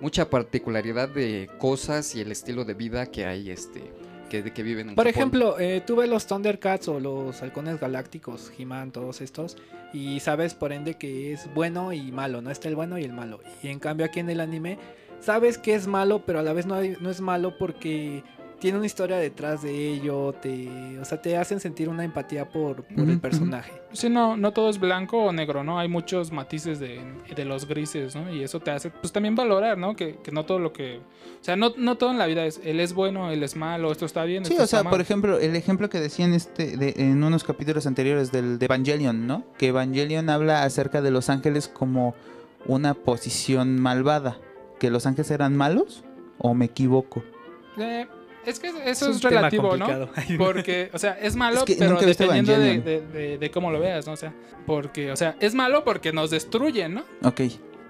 mucha 0.01 0.29
particularidad 0.29 1.09
de 1.09 1.47
cosas 1.59 2.15
y 2.15 2.21
el 2.21 2.31
estilo 2.31 2.65
de 2.65 2.73
vida 2.73 3.05
que 3.05 3.25
hay, 3.25 3.51
este, 3.51 3.83
que, 4.29 4.51
que 4.51 4.63
viven 4.63 4.89
en 4.89 4.95
Por 4.95 5.05
Japón. 5.05 5.19
ejemplo, 5.19 5.59
eh, 5.59 5.83
tú 5.85 5.97
ves 5.97 6.09
los 6.09 6.25
Thundercats 6.25 6.87
o 6.87 6.99
los 6.99 7.39
halcones 7.43 7.79
galácticos, 7.79 8.51
He-Man, 8.57 8.91
todos 8.91 9.21
estos, 9.21 9.57
y 9.93 10.19
sabes 10.21 10.55
por 10.55 10.73
ende 10.73 10.95
que 10.95 11.33
es 11.33 11.53
bueno 11.53 11.93
y 11.93 12.11
malo, 12.11 12.41
no 12.41 12.49
está 12.49 12.67
el 12.67 12.75
bueno 12.75 12.97
y 12.97 13.03
el 13.03 13.13
malo. 13.13 13.41
Y 13.61 13.67
en 13.67 13.79
cambio 13.79 14.05
aquí 14.07 14.19
en 14.21 14.29
el 14.29 14.39
anime, 14.39 14.77
sabes 15.21 15.57
que 15.57 15.75
es 15.75 15.87
malo, 15.87 16.23
pero 16.25 16.39
a 16.39 16.43
la 16.43 16.53
vez 16.53 16.65
no, 16.65 16.75
hay- 16.75 16.97
no 16.99 17.09
es 17.09 17.21
malo 17.21 17.57
porque 17.57 18.23
tiene 18.59 18.77
una 18.77 18.87
historia 18.87 19.15
detrás 19.15 19.61
de 19.63 19.71
ello, 19.93 20.33
te, 20.33 20.99
o 20.99 21.05
sea, 21.05 21.21
te 21.21 21.37
hacen 21.37 21.61
sentir 21.61 21.87
una 21.87 22.03
empatía 22.03 22.49
por, 22.49 22.83
el 22.97 23.17
personaje. 23.17 23.71
Sí, 23.93 24.09
no, 24.09 24.35
no 24.35 24.51
todo 24.51 24.69
es 24.69 24.79
blanco 24.81 25.17
o 25.23 25.31
negro, 25.31 25.63
¿no? 25.63 25.79
Hay 25.79 25.87
muchos 25.87 26.33
matices 26.33 26.77
de, 26.77 26.99
de 27.33 27.45
los 27.45 27.69
grises, 27.69 28.15
¿no? 28.17 28.29
Y 28.33 28.43
eso 28.43 28.59
te 28.59 28.71
hace, 28.71 28.89
pues 28.89 29.13
también 29.13 29.33
valorar, 29.33 29.77
¿no? 29.77 29.95
Que, 29.95 30.17
que 30.17 30.31
no 30.33 30.43
todo 30.43 30.59
lo 30.59 30.73
que... 30.73 30.97
O 30.97 31.43
sea, 31.43 31.55
no, 31.55 31.71
no 31.77 31.95
todo 31.95 32.11
en 32.11 32.17
la 32.17 32.25
vida 32.25 32.45
es, 32.45 32.59
él 32.65 32.81
es 32.81 32.91
bueno, 32.91 33.31
él 33.31 33.43
es 33.43 33.55
malo, 33.55 33.93
esto 33.93 34.05
está 34.05 34.25
bien, 34.25 34.43
Sí, 34.43 34.51
esto 34.51 34.65
o 34.65 34.67
sea, 34.67 34.79
está 34.79 34.89
por 34.89 34.99
ejemplo, 34.99 35.39
el 35.39 35.55
ejemplo 35.55 35.89
que 35.89 36.01
decían 36.01 36.33
este 36.33 36.75
de- 36.75 36.95
en 36.97 37.23
unos 37.23 37.45
capítulos 37.45 37.87
anteriores 37.87 38.29
del 38.33 38.59
de 38.59 38.65
Evangelion, 38.65 39.25
¿no? 39.25 39.45
Que 39.57 39.67
Evangelion 39.67 40.29
habla 40.29 40.63
acerca 40.63 41.01
de 41.01 41.11
los 41.11 41.29
ángeles 41.29 41.69
como 41.69 42.13
una 42.65 42.93
posición 42.93 43.79
malvada. 43.79 44.37
¿Que 44.79 44.89
los 44.89 45.05
ángeles 45.05 45.29
eran 45.31 45.55
malos? 45.55 46.03
¿O 46.37 46.53
me 46.53 46.65
equivoco? 46.65 47.23
Eh, 47.77 48.07
es 48.45 48.59
que 48.59 48.69
eso 48.85 49.11
es, 49.11 49.21
relativo, 49.21 49.75
¿no? 49.77 49.87
Porque, 50.37 50.89
o 50.93 50.97
sea, 50.99 51.11
es 51.21 51.35
malo, 51.35 51.59
Es 51.59 51.63
que 51.65 51.75
pero 51.77 51.99
dependiendo 51.99 52.51
de, 52.53 52.73
Evangelion. 52.73 53.11
de- 53.11 53.19
de- 53.19 53.37
de 53.37 53.51
cómo 53.51 53.71
lo 53.71 53.79
veas, 53.79 54.07
¿no? 54.07 54.13
O 54.13 54.17
sea, 54.17 54.33
porque, 54.65 55.11
o 55.11 55.15
sea, 55.15 55.35
es 55.39 55.53
malo 55.53 55.83
porque 55.83 56.13
nos 56.13 56.29
destruyen, 56.31 56.93
¿no? 56.95 57.03
Ok. 57.23 57.41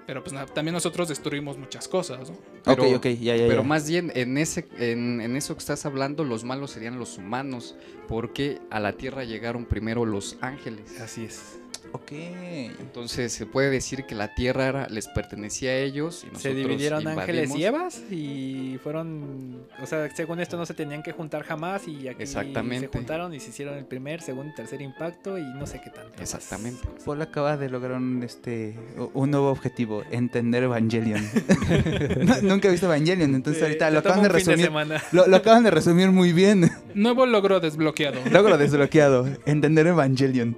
Pero 0.06 0.24
pues 0.24 0.34
también 0.52 0.72
nosotros 0.74 1.06
destruimos 1.08 1.56
muchas 1.56 1.86
cosas, 1.86 2.30
¿no? 2.30 2.36
Pero- 2.64 2.82
ok, 2.88 2.96
ok, 2.96 3.06
ya, 3.20 3.36
ya, 3.36 3.46
Pero 3.46 3.62
ya. 3.62 3.68
más 3.68 3.88
bien, 3.88 4.10
en, 4.16 4.36
ese, 4.38 4.66
en, 4.78 5.20
en 5.20 5.36
eso 5.36 5.54
que 5.54 5.60
estás 5.60 5.86
hablando, 5.86 6.24
los 6.24 6.42
malos 6.42 6.72
serían 6.72 6.98
los 6.98 7.16
humanos, 7.18 7.76
porque 8.08 8.58
a 8.70 8.80
la 8.80 8.92
Tierra 8.94 9.22
llegaron 9.22 9.66
primero 9.66 10.04
los 10.04 10.36
ángeles. 10.40 11.00
Así 11.00 11.24
es. 11.24 11.60
Ok. 11.92 12.12
Entonces 12.12 13.32
se 13.32 13.46
puede 13.46 13.70
decir 13.70 14.04
que 14.04 14.14
la 14.14 14.34
Tierra 14.34 14.66
era- 14.68 14.88
les 14.88 15.08
pertenecía 15.08 15.70
a 15.70 15.74
ellos 15.76 16.22
y 16.22 16.26
nosotros 16.26 16.42
Se 16.42 16.54
dividieron 16.54 17.06
ángeles 17.06 17.54
y. 17.56 17.64
Evas 17.64 18.02
y 18.10 18.78
fueron, 18.82 19.64
o 19.82 19.86
sea, 19.86 20.08
según 20.14 20.40
esto 20.40 20.56
no 20.56 20.66
se 20.66 20.74
tenían 20.74 21.02
que 21.02 21.12
juntar 21.12 21.42
jamás 21.42 21.86
y 21.88 22.08
aquí 22.08 22.22
Exactamente. 22.22 22.86
se 22.86 22.92
juntaron 22.98 23.34
y 23.34 23.40
se 23.40 23.50
hicieron 23.50 23.76
el 23.76 23.84
primer, 23.84 24.22
segundo 24.22 24.50
y 24.52 24.54
tercer 24.54 24.80
impacto 24.82 25.36
y 25.38 25.42
no 25.42 25.66
sé 25.66 25.80
qué 25.82 25.90
tanto. 25.90 26.10
más. 26.12 26.20
Exactamente. 26.20 26.80
Paul 27.04 27.22
acaba 27.22 27.56
de 27.56 27.68
lograr 27.68 27.96
un, 27.98 28.22
este, 28.22 28.76
un 29.14 29.30
nuevo 29.30 29.50
objetivo, 29.50 30.02
entender 30.10 30.62
Evangelion. 30.64 31.20
No, 32.20 32.40
nunca 32.42 32.68
he 32.68 32.70
visto 32.70 32.86
Evangelion, 32.86 33.34
entonces 33.34 33.58
Sí, 33.60 33.64
ahorita 33.66 33.90
lo 33.90 34.00
acaban 34.00 34.22
de 34.22 34.28
resumir. 34.28 34.70
lo 35.12 35.36
acaban 35.36 35.62
de 35.64 35.70
resumir 35.70 36.10
muy 36.10 36.32
bien. 36.32 36.70
Nuevo 36.94 37.26
logro 37.26 37.60
desbloqueado. 37.60 38.20
Logro 38.30 38.58
desbloqueado. 38.58 39.26
Entender 39.46 39.86
Evangelion. 39.88 40.56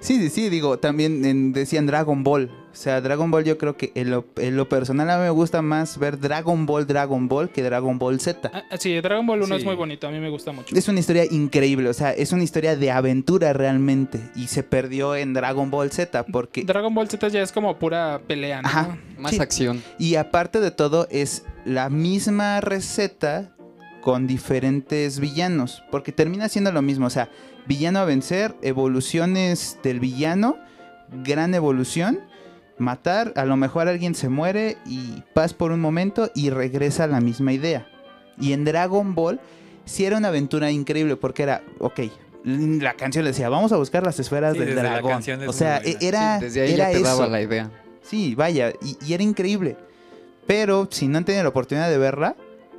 Sí, 0.00 0.18
sí, 0.18 0.28
sí, 0.30 0.48
digo, 0.48 0.78
también 0.78 1.24
en- 1.24 1.52
decían 1.52 1.86
Dragon 1.86 2.22
Ball. 2.24 2.50
O 2.72 2.74
sea, 2.74 3.02
Dragon 3.02 3.30
Ball 3.30 3.44
yo 3.44 3.58
creo 3.58 3.76
que 3.76 3.92
en 3.94 4.10
lo, 4.10 4.24
en 4.36 4.56
lo 4.56 4.66
personal 4.66 5.10
a 5.10 5.18
mí 5.18 5.24
me 5.24 5.30
gusta 5.30 5.60
más 5.60 5.98
ver 5.98 6.18
Dragon 6.18 6.64
Ball, 6.64 6.86
Dragon 6.86 7.28
Ball 7.28 7.50
que 7.50 7.62
Dragon 7.62 7.98
Ball 7.98 8.18
Z. 8.18 8.50
Ah, 8.52 8.62
ah, 8.70 8.76
sí, 8.78 8.98
Dragon 9.02 9.26
Ball 9.26 9.42
1 9.42 9.56
es 9.56 9.64
muy 9.66 9.74
bonito, 9.74 10.08
a 10.08 10.10
mí 10.10 10.18
me 10.18 10.30
gusta 10.30 10.52
mucho. 10.52 10.74
Es 10.74 10.88
una 10.88 10.98
historia 11.00 11.26
increíble, 11.30 11.90
o 11.90 11.92
sea, 11.92 12.12
es 12.12 12.32
una 12.32 12.42
historia 12.44 12.74
de 12.74 12.90
aventura 12.90 13.52
realmente. 13.52 14.20
Y 14.34 14.46
se 14.46 14.62
perdió 14.62 15.14
en 15.16 15.34
Dragon 15.34 15.70
Ball 15.70 15.90
Z 15.92 16.24
porque... 16.32 16.64
Dragon 16.64 16.94
Ball 16.94 17.08
Z 17.10 17.28
ya 17.28 17.42
es 17.42 17.52
como 17.52 17.78
pura 17.78 18.22
pelea, 18.26 18.62
¿no? 18.62 18.68
Ajá. 18.68 18.96
Más 19.18 19.32
Sí. 19.32 19.40
acción. 19.40 19.82
Y 19.98 20.14
aparte 20.14 20.58
de 20.60 20.70
todo, 20.70 21.06
es 21.10 21.44
la 21.66 21.90
misma 21.90 22.62
receta 22.62 23.54
con 24.00 24.26
diferentes 24.26 25.20
villanos. 25.20 25.82
Porque 25.90 26.10
termina 26.10 26.48
siendo 26.48 26.72
lo 26.72 26.80
mismo. 26.82 27.06
O 27.06 27.10
sea, 27.10 27.28
villano 27.66 28.00
a 28.00 28.04
vencer, 28.04 28.54
evoluciones 28.62 29.78
del 29.82 30.00
villano, 30.00 30.56
gran 31.24 31.54
evolución, 31.54 32.20
matar, 32.78 33.32
a 33.36 33.44
lo 33.44 33.56
mejor 33.56 33.88
alguien 33.88 34.14
se 34.14 34.28
muere 34.28 34.76
y 34.86 35.22
paz 35.34 35.54
por 35.54 35.72
un 35.72 35.80
momento 35.80 36.30
y 36.34 36.50
regresa 36.50 37.04
a 37.04 37.06
la 37.06 37.20
misma 37.20 37.52
idea. 37.52 37.86
Y 38.38 38.52
en 38.52 38.64
Dragon 38.64 39.14
Ball 39.14 39.40
sí 39.84 40.04
era 40.04 40.16
una 40.16 40.28
aventura 40.28 40.70
increíble 40.70 41.16
porque 41.16 41.42
era, 41.44 41.62
ok, 41.78 42.00
la 42.44 42.94
canción 42.94 43.24
decía, 43.24 43.48
vamos 43.48 43.70
a 43.72 43.76
buscar 43.76 44.02
las 44.02 44.18
esferas 44.18 44.54
Sí, 44.54 44.58
del 44.60 44.68
desde 44.70 44.82
la 44.82 44.90
dragón. 44.90 45.22
O 45.48 45.52
sea, 45.52 45.78
era, 46.00 46.38
Sí, 46.40 46.44
desde 46.46 46.60
ahí 46.62 46.72
era 46.74 46.90
ya 46.92 46.98
te 46.98 47.02
daba 47.04 47.24
eso. 47.24 47.30
la 47.32 47.40
idea. 47.42 47.70
Sí, 48.02 48.34
vaya, 48.34 48.72
y, 48.82 48.96
y 49.06 49.12
era 49.12 49.22
increíble. 49.22 49.76
Pero 50.46 50.88
si 50.90 51.06
no 51.06 51.18
han 51.18 51.24
tenido 51.24 51.44
la 51.44 51.50
oportunidad 51.50 51.88
de 51.88 51.98
verla, 51.98 52.34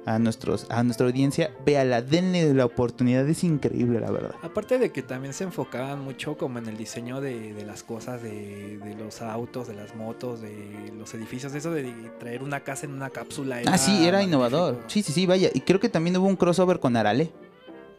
a, 0.05 0.19
nuestros, 0.19 0.67
a 0.69 0.83
nuestra 0.83 1.07
audiencia, 1.07 1.51
véala, 1.65 2.01
denle 2.01 2.53
la 2.53 2.65
oportunidad, 2.65 3.27
es 3.27 3.43
increíble, 3.43 4.00
la 4.00 4.12
verdad. 4.12 4.36
Aparte 4.41 4.77
de 4.77 4.91
que 4.91 5.01
también 5.01 5.33
se 5.33 5.43
enfocaban 5.43 6.01
mucho 6.01 6.38
como 6.38 6.60
en 6.60 6.67
el 6.67 6.77
diseño 6.77 7.22
de, 7.22 7.53
de 7.53 7.65
las 7.65 7.83
cosas, 7.83 8.22
de, 8.22 8.77
de 8.77 8.95
los 8.95 9.22
autos, 9.22 9.67
de 9.67 9.75
las 9.75 9.95
motos, 9.95 10.41
de 10.41 10.91
los 10.98 11.13
edificios, 11.13 11.53
eso 11.53 11.72
de 11.72 11.91
traer 12.19 12.43
una 12.43 12.62
casa 12.62 12.86
en 12.86 12.93
una 12.93 13.10
cápsula. 13.10 13.62
Ah, 13.65 13.77
sí, 13.77 13.91
era 14.05 14.17
magnífico. 14.17 14.24
innovador. 14.27 14.83
Sí, 14.88 15.03
sí, 15.03 15.13
sí, 15.13 15.25
vaya. 15.25 15.50
Y 15.53 15.62
creo 15.62 15.79
que 15.79 15.89
también 15.89 16.17
hubo 16.17 16.27
un 16.27 16.36
crossover 16.36 16.79
con 16.79 16.95
Arale. 16.98 17.31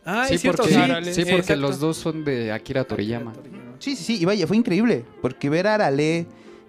Ah, 0.05 0.27
sí, 0.29 0.35
es 0.35 0.43
cierto, 0.43 0.65
porque, 0.65 0.75
sí. 1.15 1.23
Porque 1.23 1.37
exacto. 1.37 1.57
los 1.57 1.81
dos 1.81 1.97
son 1.97 2.25
de 2.25 2.53
Akira 2.53 2.85
Toriyama. 2.85 3.33
Sí, 3.79 3.97
sí, 3.97 4.05
sí, 4.05 4.19
y 4.21 4.25
vaya, 4.25 4.47
fue 4.47 4.57
increíble. 4.57 5.05
Porque 5.23 5.49
ver 5.49 5.67
a 5.67 5.75
Arale, 5.75 6.27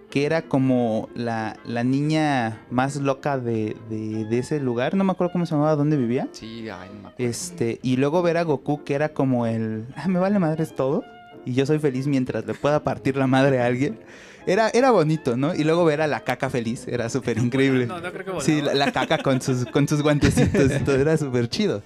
que 0.10 0.26
era 0.26 0.44
como 0.44 1.10
la, 1.16 1.58
la 1.66 1.84
niña 1.84 2.62
más 2.70 2.96
loca 2.98 3.38
de, 3.38 3.76
de- 3.90 4.26
de 4.26 4.38
ese 4.40 4.60
lugar, 4.60 4.96
no 4.96 5.04
me 5.04 5.12
acuerdo 5.12 5.34
cómo 5.34 5.46
se 5.46 5.52
llamaba, 5.56 5.76
dónde 5.76 5.98
vivía. 5.98 6.28
Sí, 6.32 6.70
ay, 6.70 6.90
no 6.94 7.02
me 7.02 7.08
acuerdo. 7.10 7.14
Este, 7.18 7.80
y 7.84 7.98
luego 7.98 8.22
ver 8.22 8.38
a 8.38 8.44
Goku, 8.44 8.84
que 8.84 8.94
era 8.96 9.10
como 9.10 9.46
el. 9.46 9.86
Ah, 9.96 10.08
me 10.08 10.20
vale 10.20 10.40
madres 10.40 10.76
todo. 10.76 11.04
Y 11.46 11.54
yo 11.54 11.66
soy 11.66 11.80
feliz 11.80 12.08
mientras 12.08 12.46
le 12.46 12.54
pueda 12.56 12.84
partir 12.84 13.18
la 13.18 13.28
madre 13.28 13.62
a 13.62 13.66
alguien. 13.68 14.00
Era, 14.48 14.70
era 14.70 14.92
bonito, 14.92 15.36
¿no? 15.38 15.54
Y 15.56 15.64
luego 15.64 15.86
ver 15.86 16.02
a 16.02 16.08
la 16.08 16.20
caca 16.22 16.50
feliz, 16.50 16.88
era 16.88 17.10
súper 17.10 17.38
increíble. 17.40 17.86
No, 17.88 18.00
no 18.00 18.12
creo 18.12 18.26
que 18.26 18.32
volaba. 18.32 18.44
Sí, 18.46 18.62
la, 18.62 18.74
la 18.74 18.92
caca 18.92 19.18
con 19.20 19.42
sus, 19.42 19.66
con 19.66 19.88
sus 19.88 20.02
guantecitos 20.02 20.72
y 20.72 20.84
todo, 20.84 20.96
era 20.96 21.18
súper 21.18 21.50
chido. 21.50 21.82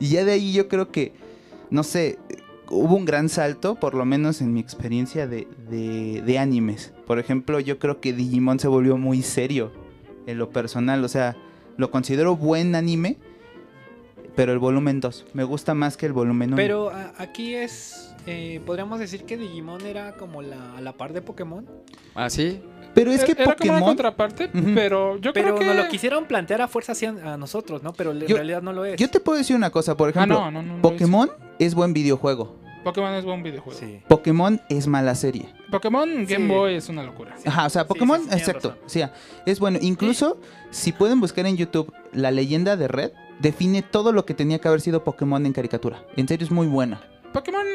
Y 0.00 0.08
ya 0.08 0.24
de 0.24 0.32
ahí 0.32 0.52
yo 0.52 0.68
creo 0.68 0.90
que, 0.90 1.12
no 1.70 1.82
sé, 1.82 2.18
hubo 2.72 2.96
un 2.96 3.04
gran 3.04 3.28
salto, 3.28 3.74
por 3.76 3.94
lo 3.94 4.04
menos 4.04 4.40
en 4.40 4.52
mi 4.52 4.60
experiencia 4.60 5.26
de, 5.26 5.46
de, 5.70 6.22
de 6.22 6.38
animes. 6.38 6.92
Por 7.06 7.18
ejemplo, 7.18 7.60
yo 7.60 7.78
creo 7.78 8.00
que 8.00 8.12
Digimon 8.12 8.58
se 8.58 8.68
volvió 8.68 8.96
muy 8.96 9.22
serio 9.22 9.70
en 10.26 10.38
lo 10.38 10.50
personal, 10.50 11.04
o 11.04 11.08
sea, 11.08 11.36
lo 11.76 11.90
considero 11.90 12.36
buen 12.36 12.74
anime, 12.74 13.18
pero 14.34 14.52
el 14.52 14.58
volumen 14.58 15.00
2 15.00 15.26
me 15.34 15.44
gusta 15.44 15.74
más 15.74 15.96
que 15.96 16.06
el 16.06 16.12
volumen 16.12 16.50
1. 16.50 16.56
Pero 16.56 16.90
a- 16.90 17.12
aquí 17.18 17.54
es, 17.54 18.14
eh, 18.26 18.60
podríamos 18.64 18.98
decir 18.98 19.24
que 19.24 19.36
Digimon 19.36 19.84
era 19.84 20.12
como 20.16 20.40
la, 20.42 20.74
a 20.76 20.80
la 20.80 20.92
par 20.94 21.12
de 21.12 21.20
Pokémon. 21.22 21.66
Ah, 22.14 22.30
sí. 22.30 22.60
Pero 22.94 23.10
es 23.10 23.24
que 23.24 23.32
Era 23.32 23.56
como 23.56 23.72
una 23.90 24.12
Pokémon... 24.12 24.74
pero 24.74 25.16
yo 25.18 25.32
Pero 25.32 25.54
creo 25.54 25.58
que... 25.58 25.64
nos 25.64 25.76
lo 25.76 25.88
quisieron 25.88 26.26
plantear 26.26 26.60
a 26.60 26.68
fuerza 26.68 26.92
así 26.92 27.06
a, 27.06 27.38
nosotros, 27.38 27.82
¿no? 27.82 27.94
Pero 27.94 28.12
en 28.12 28.20
Yo- 28.20 28.36
realidad 28.36 28.60
no 28.62 28.72
lo 28.74 28.84
es. 28.84 28.96
Yo 28.96 29.08
te 29.10 29.18
puedo 29.18 29.38
decir 29.38 29.56
una 29.56 29.70
cosa, 29.70 29.96
por 29.96 30.08
Ah, 30.08 30.10
ejemplo, 30.10 30.38
no, 30.40 30.50
no, 30.50 30.62
no, 30.62 30.76
no 30.76 30.82
Pokémon 30.82 31.30
es 31.58 31.74
buen 31.74 31.94
videojuego. 31.94 32.60
Pokémon 32.82 33.12
es 33.14 33.24
buen 33.24 33.42
videojuego. 33.42 33.78
Sí. 33.78 34.00
Pokémon 34.08 34.60
es 34.68 34.86
mala 34.86 35.14
serie. 35.14 35.48
Pokémon 35.70 36.08
Game 36.26 36.46
Sí. 36.46 36.48
Boy 36.48 36.74
es 36.74 36.88
una 36.88 37.02
locura. 37.02 37.36
Ajá, 37.44 37.66
o 37.66 37.70
sea, 37.70 37.86
Pokémon, 37.86 38.18
sí, 38.18 38.24
sí, 38.24 38.28
tienes 38.30 38.48
exacto. 38.48 38.78
O 38.84 38.88
sea, 38.88 39.12
es 39.46 39.60
bueno. 39.60 39.78
Incluso, 39.80 40.40
si 40.70 40.92
pueden 40.92 41.20
buscar 41.20 41.46
en 41.46 41.56
YouTube 41.56 41.92
la 42.12 42.30
leyenda 42.30 42.76
de 42.76 42.88
Red, 42.88 43.12
define 43.40 43.82
todo 43.82 44.12
lo 44.12 44.24
que 44.24 44.34
tenía 44.34 44.58
que 44.58 44.68
haber 44.68 44.80
sido 44.80 45.04
Pokémon 45.04 45.44
en 45.46 45.52
caricatura. 45.52 46.04
En 46.16 46.28
serio, 46.28 46.44
es 46.44 46.50
muy 46.50 46.66
buena. 46.66 47.00
Pokémon 47.32 47.66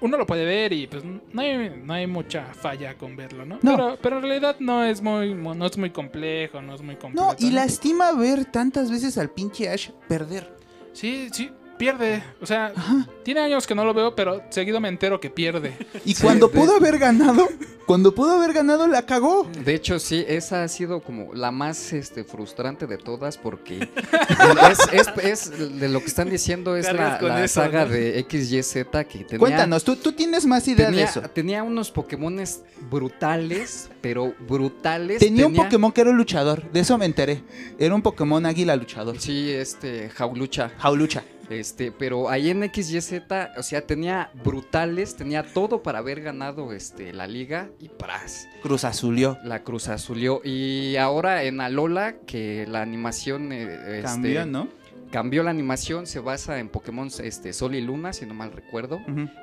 uno 0.00 0.18
lo 0.18 0.26
puede 0.26 0.44
ver 0.44 0.72
y 0.72 0.86
pues 0.86 1.04
no 1.04 1.40
hay, 1.40 1.80
no 1.82 1.92
hay 1.94 2.06
mucha 2.06 2.52
falla 2.54 2.96
con 2.96 3.16
verlo, 3.16 3.44
¿no? 3.46 3.58
No. 3.62 3.76
Pero, 3.76 3.98
pero 4.02 4.16
en 4.16 4.22
realidad 4.22 4.56
no 4.60 4.84
es 4.84 5.00
muy 5.00 5.34
no 5.34 5.66
es 5.66 5.78
muy 5.78 5.90
complejo, 5.90 6.60
no 6.60 6.74
es 6.74 6.82
muy 6.82 6.96
completo. 6.96 7.28
No, 7.28 7.34
y 7.38 7.50
lastima 7.50 8.12
ver 8.12 8.44
tantas 8.44 8.90
veces 8.90 9.16
al 9.18 9.30
pinche 9.30 9.68
Ash 9.70 9.90
perder. 10.08 10.54
Sí, 10.92 11.28
sí, 11.32 11.50
pierde. 11.76 12.22
O 12.40 12.46
sea, 12.46 12.72
Ajá. 12.74 13.06
tiene 13.22 13.40
años 13.40 13.66
que 13.66 13.74
no 13.74 13.84
lo 13.84 13.94
veo, 13.94 14.14
pero 14.14 14.42
seguido 14.50 14.80
me 14.80 14.88
entero 14.88 15.20
que 15.20 15.30
pierde. 15.30 15.76
Y 16.04 16.14
Sí, 16.14 16.22
cuando 16.22 16.48
de- 16.48 16.54
pudo 16.58 16.76
haber 16.76 16.98
ganado, 16.98 17.48
cuando 17.86 18.14
pudo 18.14 18.32
haber 18.32 18.52
ganado, 18.52 18.86
la 18.88 19.02
cagó. 19.06 19.48
De 19.64 19.74
hecho, 19.74 19.98
sí, 19.98 20.24
esa 20.26 20.62
ha 20.64 20.68
sido 20.68 21.00
como 21.00 21.34
la 21.34 21.50
más 21.50 21.92
este, 21.92 22.24
frustrante 22.24 22.86
de 22.86 22.98
todas 22.98 23.36
porque 23.38 23.78
es, 24.70 24.78
es- 24.92 25.50
es 25.52 25.80
de 25.80 25.88
lo 25.88 26.00
que 26.00 26.06
están 26.06 26.28
diciendo 26.30 26.76
es 26.76 26.92
la, 26.92 27.20
la 27.20 27.44
eso, 27.44 27.60
saga 27.60 27.84
¿no? 27.84 27.90
de 27.92 28.24
XYZ 28.28 28.72
que 29.08 29.24
tenía... 29.24 29.38
Cuéntanos, 29.38 29.84
¿tú, 29.84 29.96
tú 29.96 30.12
tienes 30.12 30.46
más 30.46 30.66
idea 30.68 30.86
Tenía, 30.86 31.04
de 31.04 31.10
eso. 31.10 31.20
tenía 31.22 31.62
unos 31.62 31.90
Pokémones 31.90 32.62
brutales, 32.90 33.88
pero 34.00 34.34
brutales. 34.48 35.18
Tenía 35.18 35.46
un 35.46 35.54
Pokémon 35.54 35.92
que 35.92 36.00
era 36.00 36.10
un 36.10 36.16
luchador, 36.16 36.70
de 36.72 36.80
eso 36.80 36.98
me 36.98 37.06
enteré. 37.06 37.42
Era 37.78 37.94
un 37.94 38.02
Pokémon 38.02 38.44
águila 38.46 38.74
luchador. 38.76 39.18
Sí, 39.20 39.50
este, 39.50 40.08
Jaulucha. 40.10 40.70
Jaulucha. 40.78 41.22
Este, 41.48 41.92
pero 41.92 42.28
ahí 42.28 42.50
en 42.50 42.62
XYZ, 42.72 43.22
o 43.56 43.62
sea, 43.62 43.86
tenía 43.86 44.30
brutales, 44.44 45.14
tenía 45.16 45.42
todo 45.44 45.82
para 45.82 46.00
haber 46.00 46.20
ganado 46.20 46.72
este, 46.72 47.12
la 47.12 47.26
liga 47.26 47.68
y 47.78 47.88
pras, 47.88 48.48
Cruz 48.62 48.84
Azulió. 48.84 49.38
la 49.44 49.62
Cruz 49.62 49.88
Azulió. 49.88 50.40
Y 50.44 50.96
ahora 50.96 51.44
en 51.44 51.60
Alola, 51.60 52.16
que 52.26 52.66
la 52.68 52.82
animación 52.82 53.52
eh, 53.52 53.98
este, 53.98 54.02
Cambió, 54.02 54.46
¿no? 54.46 54.68
cambió 55.10 55.42
la 55.42 55.50
animación, 55.50 56.06
se 56.06 56.18
basa 56.18 56.58
en 56.58 56.68
Pokémon 56.68 57.08
este, 57.22 57.52
Sol 57.52 57.74
y 57.74 57.80
Luna, 57.80 58.12
si 58.12 58.26
no 58.26 58.34
mal 58.34 58.52
recuerdo. 58.52 59.00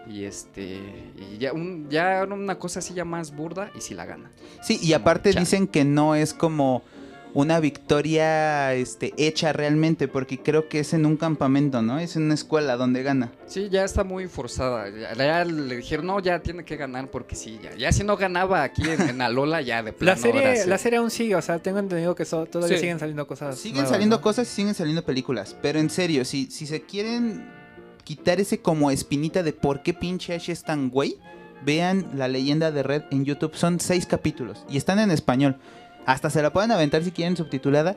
Y 0.07 0.25
este, 0.25 0.79
y 1.17 1.37
ya, 1.37 1.53
un, 1.53 1.89
ya 1.89 2.27
una 2.29 2.55
cosa 2.59 2.79
así 2.79 2.93
ya 2.93 3.05
más 3.05 3.35
burda 3.35 3.71
y 3.75 3.81
si 3.81 3.93
la 3.93 4.05
gana. 4.05 4.29
Sí, 4.61 4.77
y 4.81 4.91
Como 4.91 4.97
aparte 4.97 5.31
dicen 5.31 5.67
que 5.67 5.85
no 5.85 6.15
es 6.15 6.33
como 6.33 6.83
una 7.35 7.59
victoria 7.59 8.73
este, 8.73 9.13
hecha 9.17 9.53
realmente, 9.53 10.07
porque 10.07 10.39
creo 10.39 10.69
que 10.69 10.79
es 10.79 10.93
en 10.93 11.05
un 11.05 11.17
campamento, 11.17 11.81
¿no? 11.81 11.97
Es 11.99 12.15
en 12.15 12.23
una 12.23 12.33
escuela 12.33 12.75
donde 12.77 13.01
gana. 13.03 13.31
Sí, 13.47 13.69
ya 13.71 13.83
está 13.83 14.03
muy 14.03 14.27
forzada. 14.27 14.89
Ya, 14.89 15.13
ya 15.15 15.45
le 15.45 15.77
dijeron, 15.77 16.05
no, 16.07 16.19
ya 16.19 16.39
tiene 16.39 16.63
que 16.63 16.75
ganar 16.75 17.09
porque 17.09 17.35
sí, 17.35 17.59
ya, 17.63 17.75
ya 17.75 17.91
si 17.91 18.03
no 18.03 18.17
ganaba 18.17 18.63
aquí 18.63 18.83
en, 18.87 19.01
en 19.09 19.21
Alola, 19.21 19.61
ya 19.61 19.81
de 19.81 19.93
plano. 19.93 20.15
La 20.15 20.21
serie, 20.21 20.41
ahora 20.45 20.55
sí. 20.63 20.69
la 20.69 20.77
serie 20.77 20.99
aún 20.99 21.11
sigue, 21.11 21.35
o 21.35 21.41
sea, 21.41 21.59
tengo 21.59 21.79
entendido 21.79 22.13
que 22.15 22.25
so- 22.25 22.45
todavía 22.45 22.77
Sí. 22.77 22.81
siguen 22.81 22.99
saliendo 22.99 23.25
cosas. 23.27 23.57
Siguen 23.57 23.75
nuevas, 23.77 23.91
saliendo 23.91 24.15
¿no? 24.17 24.21
cosas 24.21 24.47
y 24.47 24.55
siguen 24.55 24.73
saliendo 24.73 25.03
películas, 25.03 25.55
pero 25.61 25.79
en 25.79 25.89
serio, 25.89 26.25
si, 26.25 26.51
si 26.51 26.67
se 26.67 26.81
quieren 26.81 27.49
quitar 28.03 28.39
ese 28.41 28.59
como 28.61 28.91
espinita 28.91 29.43
de 29.43 29.53
por 29.53 29.81
qué 29.81 29.93
pinche 29.93 30.35
Ash 30.35 30.49
es 30.49 30.63
tan 30.63 30.89
güey, 30.89 31.17
vean 31.65 32.05
la 32.15 32.27
leyenda 32.27 32.71
de 32.71 32.83
Red 32.83 33.03
en 33.11 33.23
YouTube, 33.25 33.55
son 33.55 33.79
seis 33.79 34.05
capítulos 34.05 34.65
y 34.69 34.77
están 34.77 34.99
en 34.99 35.09
español. 35.11 35.57
Hasta 36.05 36.29
se 36.29 36.41
la 36.41 36.51
pueden 36.53 36.71
aventar 36.71 37.03
si 37.03 37.11
quieren 37.11 37.37
subtitulada 37.37 37.95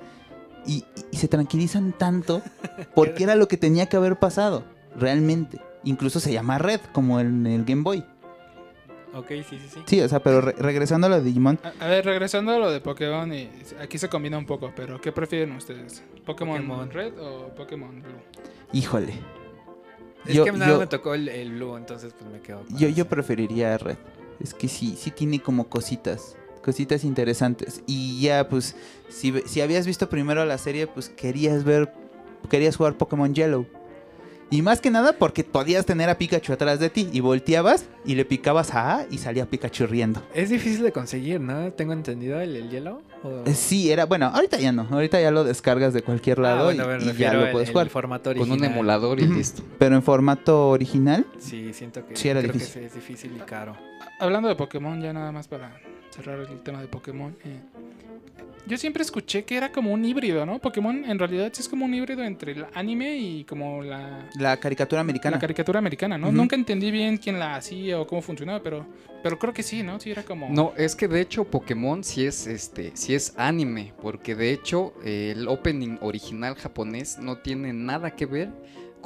y, 0.66 0.84
y 1.10 1.16
se 1.16 1.28
tranquilizan 1.28 1.92
tanto 1.92 2.42
porque 2.94 3.24
era 3.24 3.34
lo 3.34 3.48
que 3.48 3.56
tenía 3.56 3.86
que 3.86 3.96
haber 3.96 4.18
pasado, 4.18 4.64
realmente. 4.96 5.60
Incluso 5.84 6.18
se 6.20 6.32
llama 6.32 6.58
Red, 6.58 6.80
como 6.92 7.20
en 7.20 7.46
el 7.46 7.64
Game 7.64 7.82
Boy. 7.82 8.04
Ok, 9.14 9.28
sí, 9.28 9.44
sí, 9.58 9.68
sí. 9.72 9.80
Sí, 9.86 10.00
o 10.02 10.08
sea, 10.08 10.20
pero 10.20 10.40
re- 10.42 10.54
regresando 10.58 11.06
a 11.06 11.10
lo 11.10 11.16
de 11.16 11.22
Digimon, 11.22 11.58
A, 11.62 11.84
a 11.86 11.88
ver, 11.88 12.04
regresando 12.04 12.52
a 12.52 12.58
lo 12.58 12.70
de 12.70 12.80
Pokémon, 12.80 13.32
y 13.32 13.48
aquí 13.80 13.96
se 13.98 14.08
combina 14.10 14.36
un 14.36 14.44
poco, 14.44 14.72
pero 14.76 15.00
¿qué 15.00 15.10
prefieren 15.10 15.52
ustedes? 15.56 16.02
¿Pokémon, 16.26 16.56
Pokémon. 16.56 16.90
Red 16.90 17.18
o 17.18 17.48
Pokémon 17.54 18.02
Blue? 18.02 18.12
híjole. 18.72 19.14
Es 20.26 20.34
Yo- 20.34 20.44
que 20.44 20.52
nada 20.52 20.72
yo- 20.72 20.78
me 20.80 20.86
tocó 20.86 21.14
el, 21.14 21.28
el 21.28 21.52
blue, 21.52 21.76
entonces 21.78 22.12
pues 22.18 22.28
me 22.30 22.40
quedo. 22.40 22.64
con 22.66 22.76
Yo, 22.76 22.88
ese. 22.88 22.94
yo 22.96 23.08
preferiría 23.08 23.78
Red. 23.78 23.96
Es 24.40 24.52
que 24.52 24.68
sí, 24.68 24.96
sí 24.98 25.10
tiene 25.12 25.40
como 25.40 25.68
cositas, 25.68 26.36
cositas 26.66 27.04
interesantes. 27.04 27.80
Y 27.86 28.20
ya, 28.20 28.48
pues, 28.48 28.76
si, 29.08 29.30
ve- 29.30 29.44
si 29.46 29.62
habías 29.62 29.86
visto 29.86 30.08
primero 30.10 30.44
la 30.44 30.58
serie, 30.58 30.86
pues 30.86 31.08
querías 31.08 31.64
ver, 31.64 31.90
querías 32.50 32.76
jugar 32.76 32.98
Pokémon 32.98 33.34
Yellow. 33.34 33.64
Y 34.48 34.62
más 34.62 34.80
que 34.80 34.90
nada 34.92 35.12
porque 35.14 35.42
podías 35.42 35.86
tener 35.86 36.08
a 36.08 36.18
Pikachu 36.18 36.52
atrás 36.52 36.78
de 36.78 36.88
ti 36.88 37.08
y 37.12 37.18
volteabas 37.18 37.86
y 38.04 38.14
le 38.14 38.24
picabas 38.24 38.72
a 38.74 38.98
A 38.98 39.06
y 39.10 39.18
salía 39.18 39.46
Pikachu 39.46 39.86
riendo. 39.88 40.22
Es 40.34 40.50
difícil 40.50 40.84
de 40.84 40.92
conseguir, 40.92 41.40
¿no? 41.40 41.72
Tengo 41.72 41.92
entendido 41.92 42.40
el, 42.40 42.54
el 42.54 42.70
hielo. 42.70 43.02
o- 43.24 43.42
Eh, 43.44 43.54
Sí, 43.54 43.90
era, 43.90 44.06
bueno, 44.06 44.26
ahorita 44.26 44.58
ya 44.60 44.70
no, 44.70 44.86
ahorita 44.88 45.20
ya 45.20 45.32
lo 45.32 45.42
descargas 45.42 45.92
de 45.94 46.02
cualquier 46.02 46.38
Ah, 46.38 46.42
lado 46.42 46.64
bueno, 46.66 46.84
y- 46.96 47.12
ya 47.16 47.34
lo 47.34 47.50
puedes 47.50 47.70
el 47.70 47.72
jugar. 47.72 47.88
formato 47.88 48.32
Con 48.36 48.52
un 48.52 48.62
emulador 48.62 49.18
y 49.18 49.26
listo. 49.26 49.64
Pero 49.80 49.96
en 49.96 50.02
formato 50.04 50.68
original, 50.68 51.26
Sí, 51.38 51.72
siento 51.72 52.06
que, 52.06 52.14
Sí, 52.14 52.28
era 52.28 52.40
creo 52.40 52.52
difícil. 52.52 52.72
sí 52.82 52.86
es 52.86 52.94
difícil 52.94 53.32
y 53.36 53.40
caro. 53.40 53.76
Hablando 54.20 54.48
de 54.48 54.54
Pokémon, 54.54 55.00
ya 55.02 55.12
nada 55.12 55.32
más 55.32 55.48
para 55.48 55.76
cerrar 56.16 56.40
el 56.40 56.60
tema 56.62 56.80
de 56.80 56.88
Pokémon. 56.88 57.36
eh, 57.44 57.60
yo 58.66 58.76
siempre 58.76 59.02
escuché 59.04 59.44
que 59.44 59.56
era 59.56 59.70
como 59.70 59.92
un 59.92 60.04
híbrido, 60.04 60.44
¿no? 60.44 60.58
Pokémon 60.58 61.04
en 61.04 61.18
realidad 61.20 61.50
sí 61.52 61.62
es 61.62 61.68
como 61.68 61.84
un 61.84 61.94
híbrido 61.94 62.24
entre 62.24 62.50
el 62.50 62.66
anime 62.74 63.16
y 63.16 63.44
como 63.44 63.80
la, 63.82 64.28
la 64.40 64.56
caricatura 64.56 65.02
americana. 65.02 65.36
la 65.36 65.40
caricatura 65.40 65.78
americana, 65.78 66.18
¿no? 66.18 66.32
Nunca 66.32 66.56
entendí 66.56 66.90
bien 66.90 67.16
quién 67.16 67.38
la 67.38 67.54
hacía 67.54 68.00
o 68.00 68.06
cómo 68.08 68.22
funcionaba, 68.22 68.60
pero, 68.60 68.84
pero 69.22 69.38
creo 69.38 69.54
que 69.54 69.62
sí, 69.62 69.84
¿no? 69.84 70.00
Sí 70.00 70.10
era 70.10 70.24
como... 70.24 70.48
No, 70.50 70.72
es 70.76 70.96
que 70.96 71.06
de 71.06 71.20
hecho 71.20 71.44
Pokémon 71.44 72.02
sí 72.02 72.26
es 72.26 72.48
este, 72.48 72.90
sí 72.94 73.14
es 73.14 73.34
anime, 73.36 73.92
porque 74.02 74.34
de 74.34 74.50
hecho 74.50 74.94
eh, 75.04 75.34
el 75.36 75.46
opening 75.46 75.98
original 76.00 76.56
japonés 76.56 77.18
no 77.18 77.38
tiene 77.38 77.72
nada 77.72 78.16
que 78.16 78.26
ver 78.26 78.50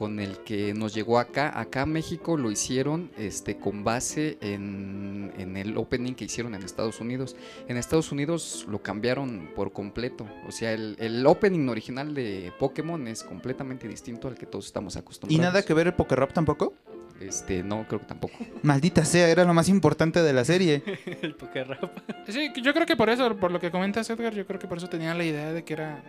con 0.01 0.19
el 0.19 0.39
que 0.39 0.73
nos 0.73 0.95
llegó 0.95 1.19
acá. 1.19 1.61
Acá 1.61 1.83
a 1.83 1.87
México 1.87 2.39
lo 2.39 2.51
hicieron 2.51 3.11
este, 3.19 3.59
con 3.59 3.85
base 3.85 4.39
en, 4.41 5.31
en 5.37 5.59
el 5.59 5.77
opening 5.77 6.15
que 6.15 6.25
hicieron 6.25 6.55
en 6.55 6.63
Estados 6.63 7.03
Unidos. 7.03 7.37
En 7.69 7.77
Estados 7.77 8.11
Unidos 8.11 8.65
lo 8.67 8.83
cambiaron 8.83 9.51
por 9.55 9.75
completo. 9.75 10.27
O 10.49 10.53
sea, 10.53 10.73
el, 10.73 10.97
el 11.01 11.27
opening 11.27 11.69
original 11.69 12.15
de 12.15 12.51
Pokémon 12.59 13.07
es 13.09 13.23
completamente 13.23 13.89
distinto 13.89 14.27
al 14.27 14.37
que 14.37 14.47
todos 14.47 14.65
estamos 14.65 14.97
¿Y 14.97 15.01
acostumbrados. 15.01 15.43
nada 15.53 15.63
que 15.67 15.75
ver 15.75 15.89
el 15.89 15.93
Pokérap 15.93 16.33
tampoco? 16.33 16.73
Este, 17.21 17.63
no, 17.63 17.87
creo 17.87 18.01
que 18.01 18.07
tampoco. 18.07 18.39
Maldita 18.63 19.05
sea, 19.05 19.29
era 19.29 19.45
lo 19.45 19.53
más 19.53 19.69
importante 19.69 20.23
de 20.23 20.33
la 20.33 20.47
serie. 20.47 20.83
el 21.21 21.35
Pokérap. 21.35 21.93
Sí, 22.27 22.51
yo 22.63 22.73
creo 22.73 22.87
que 22.87 22.97
por 22.97 23.11
eso, 23.11 23.37
por 23.37 23.51
lo 23.51 23.61
que 23.61 23.71
comentas 23.71 24.09
Edgar, 24.09 24.33
yo 24.33 24.47
creo 24.47 24.59
que 24.59 24.67
por 24.67 24.79
eso 24.79 24.89
tenía 24.89 25.15
la 25.15 25.25
idea 25.25 25.53
de 25.53 25.63
que 25.63 25.75
era... 25.75 26.03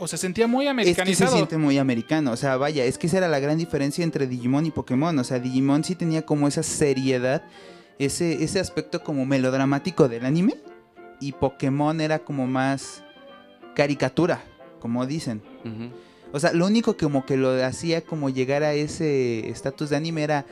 O, 0.00 0.06
se 0.06 0.16
sentía 0.16 0.46
muy 0.46 0.66
Es 0.66 0.72
que 0.72 0.74
se 0.74 0.80
americanizado. 0.92 1.36
siente 1.36 1.56
muy 1.58 1.78
americano. 1.78 2.32
O 2.32 2.36
sea, 2.36 2.56
vaya, 2.56 2.84
es 2.84 2.98
que 2.98 3.06
esa 3.06 3.18
era 3.18 3.28
la 3.28 3.38
gran 3.38 3.58
diferencia 3.58 4.02
entre 4.02 4.26
Digimon 4.26 4.66
y 4.66 4.70
Pokémon. 4.70 5.18
O 5.18 5.24
sea, 5.24 5.38
Digimon 5.38 5.84
sí 5.84 5.94
tenía 5.94 6.26
como 6.26 6.48
esa 6.48 6.62
seriedad, 6.62 7.42
ese, 7.98 8.42
ese 8.42 8.60
aspecto 8.60 9.02
como 9.02 9.26
melodramático 9.26 10.08
del 10.08 10.24
anime. 10.24 10.56
Y 11.20 11.32
Pokémon 11.32 12.00
era 12.00 12.20
como 12.20 12.46
más 12.46 13.04
caricatura, 13.74 14.42
como 14.80 15.06
dicen. 15.06 15.42
O 16.32 16.40
sea, 16.40 16.52
lo 16.52 16.66
único 16.66 16.96
que 16.96 17.04
como 17.04 17.26
que 17.26 17.36
lo 17.36 17.64
hacía 17.64 18.02
como 18.02 18.30
llegar 18.30 18.62
a 18.62 18.72
ese 18.72 19.48
estatus 19.50 19.90
de 19.90 19.96
anime 19.96 20.22
era 20.22 20.46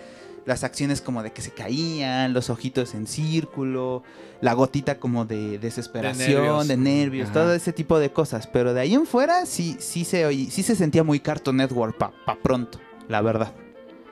las 0.49 0.65
acciones 0.65 1.03
como 1.03 1.23
de 1.23 1.31
que 1.31 1.43
se 1.43 1.51
caían, 1.51 2.33
los 2.33 2.49
ojitos 2.49 2.95
en 2.95 3.07
círculo, 3.07 4.03
la 4.41 4.55
gotita 4.55 4.99
como 4.99 5.27
de 5.27 5.59
desesperación, 5.59 6.67
de 6.67 6.77
nervios. 6.79 7.31
todo 7.33 7.53
ese 7.53 7.73
tipo 7.75 7.99
de 7.99 8.11
cosas. 8.11 8.47
Pero 8.47 8.73
de 8.73 8.81
ahí 8.81 8.95
en 8.95 9.05
fuera 9.07 9.45
sí, 9.45 9.77
sí 9.79 10.05
se 10.07 10.25
oí- 10.27 10.51
sí 10.51 10.63
se 10.63 10.75
sentía 10.75 11.05
muy 11.05 11.21
Cartoon 11.21 11.59
Network 11.59 11.99
pa, 11.99 12.13
pa 12.25 12.37
pronto, 12.43 12.81
la 13.09 13.21
verdad. 13.21 13.53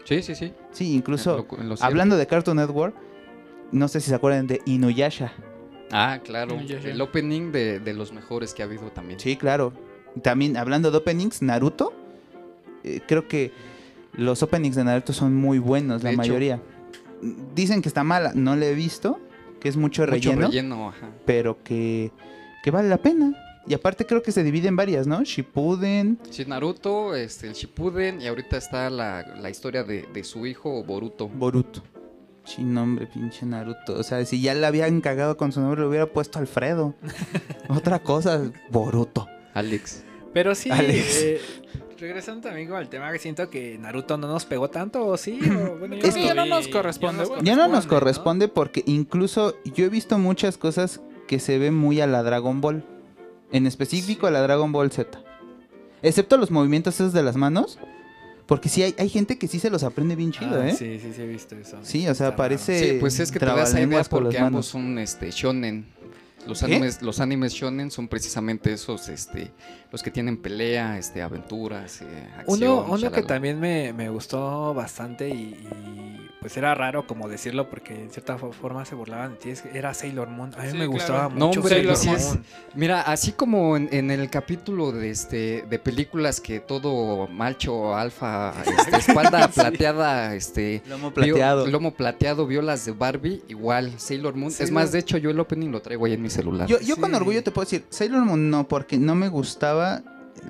Sí, 0.05 0.23
sí, 0.23 0.35
sí. 0.35 0.53
Sí, 0.73 0.93
incluso 0.95 1.31
En 1.31 1.37
lo- 1.39 1.43
en 1.63 1.69
lo 1.71 1.77
cierto. 1.77 1.85
hablando 1.87 2.17
de 2.19 2.27
Cartoon 2.27 2.59
Network, 2.59 2.95
no 3.73 3.89
sé 3.89 4.01
si 4.03 4.11
se 4.11 4.15
acuerdan 4.15 4.47
de 4.47 4.61
Inuyasha. 4.67 5.33
Ah, 5.91 6.21
claro. 6.23 6.59
El 6.61 7.01
opening 7.01 7.51
de, 7.51 7.81
de 7.81 7.95
los 7.95 8.13
mejores 8.13 8.53
que 8.53 8.63
ha 8.63 8.67
habido 8.67 8.91
también. 8.91 9.19
Sí, 9.19 9.37
claro. 9.37 9.73
También 10.23 10.57
hablando 10.59 10.91
de 10.91 10.99
openings, 10.99 11.41
Naruto, 11.43 11.93
eh, 12.85 13.01
creo 13.09 13.27
que 13.27 13.53
los 14.17 14.43
openings 14.43 14.77
de 14.77 14.85
Naruto 14.85 15.13
son 15.13 15.35
muy 15.35 15.59
buenos, 15.59 16.03
De 16.03 16.05
la 16.05 16.11
hecho. 16.13 16.19
mayoría. 16.19 16.63
Dicen 17.55 17.83
que 17.83 17.89
está 17.89 18.05
mala, 18.05 18.33
no 18.35 18.57
le 18.57 18.71
he 18.71 18.75
visto, 18.75 19.19
que 19.61 19.69
es 19.69 19.77
mucho, 19.77 20.03
Mucho 20.03 20.13
relleno, 20.13 20.47
relleno, 20.49 20.89
ajá. 20.91 21.09
pero 21.25 21.63
que, 21.63 22.13
que 22.63 22.71
vale 22.71 22.89
la 22.89 22.99
pena. 22.99 23.33
Y 23.69 23.75
aparte 23.75 24.07
creo 24.07 24.23
que 24.23 24.31
se 24.31 24.45
divide 24.45 24.69
en 24.69 24.77
varias, 24.77 25.07
¿no? 25.09 25.25
Shippuden, 25.25 26.19
Sí, 26.31 26.45
Naruto, 26.45 27.17
este, 27.17 27.49
el 27.49 27.55
Shippuden 27.55 28.21
y 28.23 28.29
ahorita 28.29 28.57
está 28.57 28.89
la, 28.91 29.27
la 29.41 29.51
historia 29.51 29.83
de, 29.83 30.07
de 30.13 30.23
su 30.25 30.47
hijo 30.47 30.85
Boruto. 30.85 31.29
Boruto. 31.29 31.83
Sí, 32.45 32.63
nombre, 32.63 33.09
pinche 33.09 33.45
Naruto. 33.45 33.95
O 33.99 34.03
sea, 34.05 34.25
si 34.25 34.41
ya 34.41 34.55
le 34.55 34.65
habían 34.67 35.01
cagado 35.01 35.37
con 35.37 35.51
su 35.51 35.61
nombre, 35.61 35.81
le 35.81 35.89
hubiera 35.89 36.07
puesto 36.07 36.39
Alfredo. 36.39 36.95
Otra 37.69 37.99
cosa, 37.99 38.53
Boruto. 38.71 39.27
Alex. 39.53 40.05
Pero 40.33 40.55
sí, 40.55 40.71
Alex. 40.71 41.23
eh, 41.23 41.41
regresando 41.99 42.49
también 42.49 42.73
al 42.73 42.89
tema 42.89 43.11
que 43.13 43.19
siento 43.19 43.49
que 43.51 43.79
Naruto 43.79 44.17
no 44.17 44.27
nos 44.29 44.45
pegó 44.45 44.69
tanto, 44.71 45.05
¿o 45.07 45.17
sí? 45.17 45.39
O, 45.51 45.77
bueno, 45.79 45.97
yo 45.97 46.07
Es 46.07 46.15
que 46.15 46.25
ya 46.25 46.35
no 46.35 46.47
nos 46.47 46.69
corresponde. 46.69 47.25
Ya 47.43 47.57
no 47.57 47.69
nos 47.69 47.85
¿no? 47.85 47.91
corresponde 47.91 48.49
porque 48.49 48.83
incluso 48.87 49.57
yo 49.65 49.85
he 49.85 49.89
visto 49.89 50.19
muchas 50.19 50.59
cosas 50.59 51.01
que 51.27 51.39
se 51.41 51.59
ven 51.59 51.75
muy 51.75 52.01
a 52.01 52.07
la 52.07 52.23
Dragon 52.23 52.61
Ball. 52.61 52.85
En 53.53 53.67
específico 53.67 54.27
a 54.27 54.31
la 54.31 54.41
Dragon 54.43 54.73
Ball 54.73 54.91
Z. 54.91 55.21
Excepto 56.03 56.37
los 56.37 56.51
movimientos 56.51 56.95
esos 56.95 57.13
de 57.13 57.23
las 57.23 57.37
manos. 57.37 57.79
Porque 58.47 58.69
sí 58.69 58.83
hay, 58.85 58.95
hay 58.99 59.09
gente 59.09 59.39
que 59.39 59.49
sí 59.49 59.59
se 59.59 59.71
los 59.71 59.83
aprende 59.83 60.15
bien 60.15 60.31
chido, 60.31 60.61
Ah, 60.61 60.69
¿eh? 60.69 60.73
Sí, 60.73 61.01
sí, 61.01 61.13
sí, 61.13 61.23
he 61.23 61.27
visto 61.27 61.57
eso. 61.57 61.79
Sí, 61.83 62.07
o 62.09 62.15
sea, 62.15 62.29
Está 62.29 62.37
parece- 62.37 62.93
Sí, 62.93 62.97
pues 63.01 63.19
es 63.19 63.33
que 63.33 63.41
te 63.41 63.47
das 63.47 63.75
a 63.75 63.81
idea 63.81 64.05
por 64.05 64.23
porque 64.23 64.39
las 64.39 64.47
ambos 64.47 64.67
son 64.67 64.99
este, 65.01 65.33
shonen. 65.33 65.87
Los 66.47 66.63
animes, 66.63 67.03
los 67.03 67.19
animes 67.19 67.53
shonen 67.55 67.91
son 67.91 68.07
precisamente 68.07 68.73
esos, 68.73 69.09
este, 69.09 69.51
los 69.97 70.03
que 70.03 70.11
tienen 70.11 70.37
pelea, 70.37 70.99
este, 70.99 71.23
aventuras, 71.23 72.03
eh, 72.03 72.29
acción. 72.37 72.71
Uno, 72.71 72.87
uno 72.87 73.11
que 73.11 73.23
también 73.23 73.59
me, 73.59 73.95
me 73.95 74.11
gustó 74.11 74.75
bastante 74.75 75.31
y, 75.31 75.33
y, 75.55 76.29
pues 76.39 76.55
era 76.59 76.75
raro 76.75 77.07
como 77.07 77.29
decirlo 77.31 77.71
porque 77.71 77.95
en 78.03 78.11
cierta 78.11 78.37
fo- 78.39 78.53
forma 78.53 78.85
se 78.85 78.95
burlaban 78.95 79.33
de 79.33 79.37
ti, 79.55 79.61
era 79.73 79.95
Sailor 79.95 80.29
Moon. 80.29 80.53
A 80.55 80.65
mí 80.65 80.69
Sí, 80.71 80.73
me 80.77 80.81
claro. 80.81 80.91
gustaba 80.91 81.29
No, 81.35 81.47
mucho 81.47 81.61
hombre, 81.61 81.77
Sailor 81.77 81.95
es- 81.95 82.05
Moon. 82.27 82.45
Mira, 82.75 83.01
así 83.01 83.33
como 83.33 83.75
en, 83.79 83.89
en 83.91 84.11
el 84.11 84.29
capítulo 84.29 84.93
de 84.93 85.09
este 85.09 85.65
de 85.69 85.79
películas 85.79 86.43
que 86.43 86.61
todo 86.61 87.27
macho 87.29 87.97
alfa, 87.97 88.53
este, 88.67 88.97
espalda 88.99 89.49
plateada, 89.49 90.35
este 90.35 90.83
Lomo 90.91 91.11
vio- 91.11 91.15
plateado. 91.15 91.67
lomo 91.69 91.95
plateado, 91.95 92.47
vio 92.47 92.61
las 92.61 92.85
de 92.85 92.93
Barbie, 92.93 93.43
igual 93.49 93.99
Sailor 93.99 94.35
Moon. 94.35 94.53
Es 94.59 94.71
más, 94.71 94.93
de 94.93 94.99
hecho, 94.99 95.17
yo 95.17 95.31
el 95.31 95.41
opening 95.41 95.71
lo 95.71 95.81
traigo 95.81 96.05
ahí 96.05 96.13
en 96.13 96.21
mi 96.21 96.29
celular. 96.29 96.69
Yo, 96.69 96.79
yo 96.81 96.99
con 96.99 97.15
orgullo 97.15 97.43
te 97.43 97.51
puedo 97.51 97.65
decir, 97.65 97.87
Sailor 97.89 98.23
Moon 98.27 98.51
no, 98.51 98.69
porque 98.69 98.99
no 98.99 99.15
me 99.15 99.29
gustaba 99.29 99.47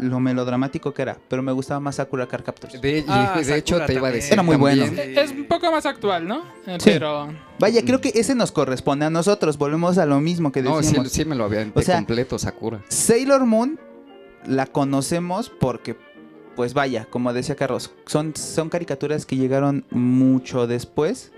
lo 0.01 0.20
melodramático 0.20 0.92
que 0.92 1.03
era, 1.03 1.16
pero 1.29 1.42
me 1.42 1.53
gustaba 1.53 1.81
más 1.81 1.94
Sakura 1.96 2.27
Card 2.27 2.42
Captors. 2.44 2.81
De, 2.81 3.05
Ah, 3.09 3.40
de 3.42 3.57
hecho, 3.57 3.81
te 3.87 3.94
iba 3.94 4.09
a 4.09 4.11
decir. 4.11 4.33
Era 4.33 4.42
muy 4.42 4.57
bueno. 4.57 4.85
también- 4.85 5.16
Es 5.16 5.31
un 5.31 5.44
poco 5.46 5.70
más 5.70 5.87
actual, 5.87 6.27
¿no? 6.27 6.42
Eh, 6.66 6.77
Sí. 6.81 6.90
Pero 6.90 7.29
Vaya, 7.59 7.83
creo 7.85 8.01
que 8.01 8.11
ese 8.14 8.35
nos 8.35 8.53
corresponde 8.53 9.07
a 9.07 9.11
nosotros. 9.11 9.57
Volvemos 9.57 9.96
a 9.99 10.05
lo 10.05 10.20
mismo 10.20 10.53
que 10.53 10.61
No, 10.62 10.77
decíamos. 10.79 11.09
sí, 11.12 11.22
sí 11.22 11.25
me 11.25 11.35
lo 11.37 11.44
había 11.44 11.66
O 11.75 11.83
sea, 11.83 11.96
completo, 11.96 12.38
Sakura. 12.38 12.83
Sailor 12.88 13.46
Moon 13.46 13.79
la 14.44 14.66
conocemos 14.66 15.51
porque, 15.51 15.96
pues 16.57 16.75
vaya, 16.75 17.07
como 17.09 17.33
decía 17.33 17.55
Carlos, 17.57 17.92
son, 18.07 18.35
son 18.37 18.68
caricaturas 18.68 19.25
que 19.25 19.37
llegaron 19.37 19.85
mucho 19.90 20.66
después 20.66 21.33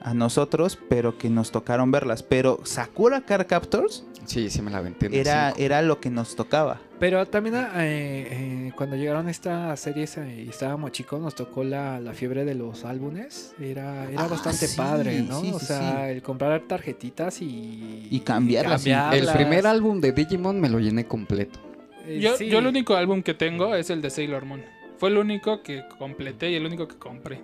a 0.00 0.12
nosotros, 0.14 0.78
pero 0.88 1.16
que 1.16 1.30
nos 1.30 1.50
tocaron 1.52 1.90
verlas. 1.92 2.22
Pero 2.24 2.60
Sakura 2.64 3.20
Card 3.22 3.46
Captors 3.46 4.04
Sí, 4.26 4.50
sí 4.50 4.60
me 4.60 4.70
la 4.70 4.78
aventé. 4.78 5.08
era, 5.18 5.50
cinco. 5.50 5.62
era 5.64 5.82
lo 5.82 6.00
que 6.00 6.10
nos 6.10 6.34
tocaba. 6.36 6.80
Pero 7.02 7.26
también 7.26 7.56
eh, 7.56 7.66
eh, 7.80 8.72
cuando 8.76 8.94
llegaron 8.94 9.28
estas 9.28 9.80
series 9.80 10.16
y 10.18 10.48
estábamos 10.48 10.92
chicos, 10.92 11.20
nos 11.20 11.34
tocó 11.34 11.64
la, 11.64 11.98
la 11.98 12.12
fiebre 12.12 12.44
de 12.44 12.54
los 12.54 12.84
álbumes. 12.84 13.56
Era, 13.60 14.08
era 14.08 14.22
Ah, 14.22 14.28
bastante 14.28 14.68
sí, 14.68 14.76
padre, 14.76 15.20
¿no? 15.22 15.40
sí, 15.40 15.50
o 15.52 15.58
sí, 15.58 15.66
sea, 15.66 16.12
el 16.12 16.22
comprar 16.22 16.60
tarjetitas 16.68 17.42
y... 17.42 18.06
Y 18.08 18.20
cambiarlas. 18.20 18.86
El 18.86 19.26
primer 19.34 19.66
álbum 19.66 20.00
de 20.00 20.12
Digimon 20.12 20.60
me 20.60 20.68
lo 20.68 20.78
llené 20.78 21.04
completo. 21.04 21.58
Eh, 22.06 22.20
yo, 22.20 22.36
sí. 22.36 22.46
yo 22.46 22.60
el 22.60 22.68
único 22.68 22.94
álbum 22.94 23.24
que 23.24 23.34
tengo 23.34 23.74
es 23.74 23.90
el 23.90 24.00
de 24.00 24.08
Sailor 24.08 24.44
Moon. 24.44 24.62
Fue 24.96 25.08
el 25.08 25.18
único 25.18 25.60
que 25.64 25.82
completé 25.98 26.52
y 26.52 26.54
el 26.54 26.66
único 26.66 26.86
que 26.86 26.94
compré. 26.98 27.40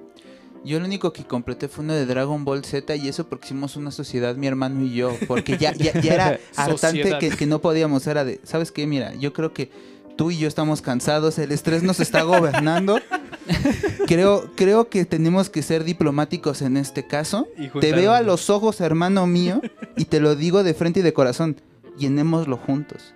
Yo 0.65 0.79
lo 0.81 0.87
único 0.87 1.13
que 1.13 1.25
completé 1.25 1.69
fue 1.69 1.85
uno 1.85 1.95
de 1.95 2.05
Dragon 2.05 2.45
Ball 2.45 2.65
Z 2.65 2.97
y 2.97 3.09
eso 3.09 3.29
porque 3.29 3.47
hicimos 3.47 3.77
una 3.77 3.91
sociedad, 3.91 4.37
mi 4.37 4.47
hermano 4.47 4.85
y 4.85 4.95
yo, 4.95 5.17
porque 5.27 5.57
ya, 5.57 5.73
ya, 5.73 5.99
ya 6.01 6.15
era 6.15 6.41
hartante 6.57 7.19
que, 7.19 7.31
que 7.31 7.47
no 7.47 7.61
podíamos, 7.61 8.07
era 8.07 8.25
de, 8.25 8.41
¿sabes 8.43 8.73
qué? 8.73 8.87
Mira, 8.87 9.15
yo 9.15 9.33
creo 9.33 9.53
que 9.53 9.71
tú 10.17 10.31
y 10.31 10.39
yo 10.39 10.49
estamos 10.49 10.83
cansados, 10.83 11.39
el 11.39 11.53
estrés 11.53 11.83
nos 11.83 12.01
está 12.01 12.23
gobernando, 12.23 13.01
Creo, 14.07 14.51
creo 14.55 14.89
que 14.89 15.05
tenemos 15.05 15.51
que 15.51 15.63
ser 15.63 15.85
diplomáticos 15.85 16.63
en 16.63 16.77
este 16.77 17.07
caso. 17.07 17.49
Te 17.81 17.93
veo 17.93 18.13
a 18.13 18.23
los 18.23 18.51
ojos, 18.51 18.81
hermano 18.81 19.27
mío, 19.27 19.61
y 19.97 20.07
te 20.07 20.21
lo 20.21 20.35
digo 20.35 20.63
de 20.63 20.75
frente 20.75 21.01
y 21.01 21.03
de 21.03 21.13
corazón. 21.13 21.61
Llenémoslo 21.99 22.57
juntos. 22.57 23.15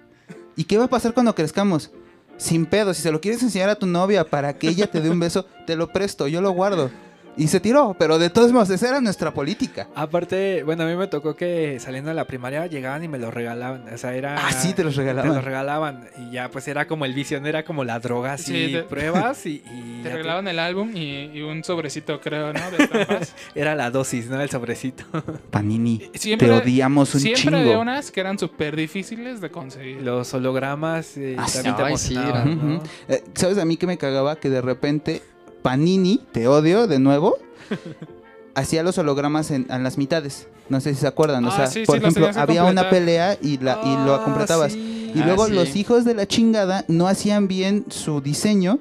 ¿Y 0.57 0.64
qué 0.64 0.78
va 0.78 0.85
a 0.85 0.90
pasar 0.90 1.14
cuando 1.14 1.35
crezcamos? 1.35 1.90
Sin 2.37 2.66
pedo, 2.66 2.92
si 2.94 3.02
se 3.02 3.12
lo 3.12 3.20
quieres 3.20 3.42
enseñar 3.42 3.68
a 3.68 3.76
tu 3.76 3.87
novia 3.87 4.24
para 4.24 4.59
que 4.59 4.68
ella 4.68 4.90
te 4.90 5.00
dé 5.00 5.11
un 5.11 5.20
beso, 5.20 5.46
te 5.66 5.76
lo 5.76 5.92
presto, 5.92 6.28
yo 6.28 6.40
lo 6.40 6.50
guardo. 6.50 6.90
Y 7.37 7.49
se 7.49 7.61
tiró, 7.61 7.97
pero 7.99 8.18
de 8.18 8.29
todos 8.29 8.53
modos, 8.53 8.68
esa 8.71 8.88
era 8.88 9.01
nuestra 9.01 9.33
política. 9.33 9.88
Aparte, 9.95 10.62
bueno, 10.64 10.83
a 10.85 10.87
mí 10.87 10.95
me 10.97 11.07
tocó 11.07 11.35
que 11.35 11.79
saliendo 11.81 12.11
de 12.11 12.14
la 12.14 12.27
primaria 12.27 12.66
llegaban 12.66 13.03
y 13.05 13.09
me 13.09 13.18
lo 13.18 13.31
regalaban. 13.31 13.85
O 13.92 13.97
sea, 13.97 14.14
era. 14.14 14.37
Ah, 14.47 14.53
sí, 14.53 14.75
te 14.75 14.85
los 14.85 14.95
Te 14.95 15.01
regalaban. 15.01 15.35
lo 15.35 15.40
regalaban. 15.40 16.09
Y 16.18 16.33
ya, 16.33 16.51
pues 16.51 16.68
era 16.68 16.87
como 16.87 17.07
el 17.07 17.14
vicio, 17.14 17.40
no 17.40 17.47
era 17.49 17.64
como 17.64 17.85
la 17.85 17.99
droga, 18.01 18.35
así, 18.35 18.66
Sí, 18.66 18.73
te- 18.75 18.83
pruebas 18.83 19.47
y. 19.47 19.62
y 19.73 20.01
Te 20.03 20.11
regalaban 20.11 20.47
el 20.49 20.59
álbum 20.59 20.90
y, 20.95 21.31
y 21.33 21.40
un 21.42 21.64
sobrecito, 21.64 22.21
creo, 22.21 22.53
¿no? 22.53 22.71
De 22.71 22.77
estampas. 22.85 23.35
Era 23.55 23.75
la 23.75 23.90
dosis, 23.90 24.27
¿no? 24.29 24.40
El 24.40 24.51
sobrecito. 24.51 25.05
Panini, 25.51 26.11
Siempre- 26.14 26.49
te 26.49 26.53
odiamos 26.55 27.14
un 27.14 27.21
Siempre 27.21 27.57
había 27.57 27.68
chingo. 27.71 27.81
unas 27.81 28.11
que 28.11 28.21
eran 28.21 28.38
súper 28.38 28.77
difíciles 28.77 29.40
de 29.40 29.51
conseguir. 29.51 30.03
Los 30.03 30.35
hologramas 30.35 31.16
eh, 31.16 31.37
Ah, 31.38 31.47
sí, 31.49 31.55
también 31.62 31.77
te 31.77 31.83
ay, 31.85 31.97
sí. 31.97 32.14
¿no? 32.14 32.83
Eh, 33.09 33.25
¿Sabes 33.35 33.57
a 33.59 33.64
mí 33.64 33.77
que 33.79 33.87
me 33.87 33.97
cagaba? 33.97 34.37
Que 34.37 34.51
de 34.51 34.61
repente 34.61 35.23
Panini, 35.62 36.20
te 36.33 36.48
odio 36.48 36.87
de 36.87 36.98
nuevo, 36.98 37.37
hacía 38.55 38.83
los 38.83 38.98
hologramas 38.98 39.51
en, 39.51 39.66
en 39.70 39.83
las 39.83 39.98
mitades. 39.98 40.48
No 40.68 40.81
sé 40.81 40.94
si 40.94 41.01
se 41.01 41.07
acuerdan. 41.07 41.44
o 41.44 41.51
Ah, 41.51 41.57
sea, 41.57 41.66
sí, 41.66 41.85
por 41.85 41.96
sí, 41.98 42.03
ejemplo, 42.03 42.31
había 42.35 42.64
una 42.64 42.88
pelea 42.90 43.37
y, 43.40 43.59
la, 43.59 43.81
y 43.85 43.94
lo 44.07 44.14
Ah, 44.16 44.25
completabas. 44.25 44.72
sí. 44.72 45.12
Y 45.14 45.20
Ah, 45.20 45.27
luego 45.27 45.48
los 45.48 45.77
hijos 45.77 46.05
de 46.05 46.14
la 46.14 46.27
chingada 46.27 46.85
no 46.88 47.07
hacían 47.09 47.46
bien 47.48 47.85
su 47.88 48.20
diseño. 48.20 48.79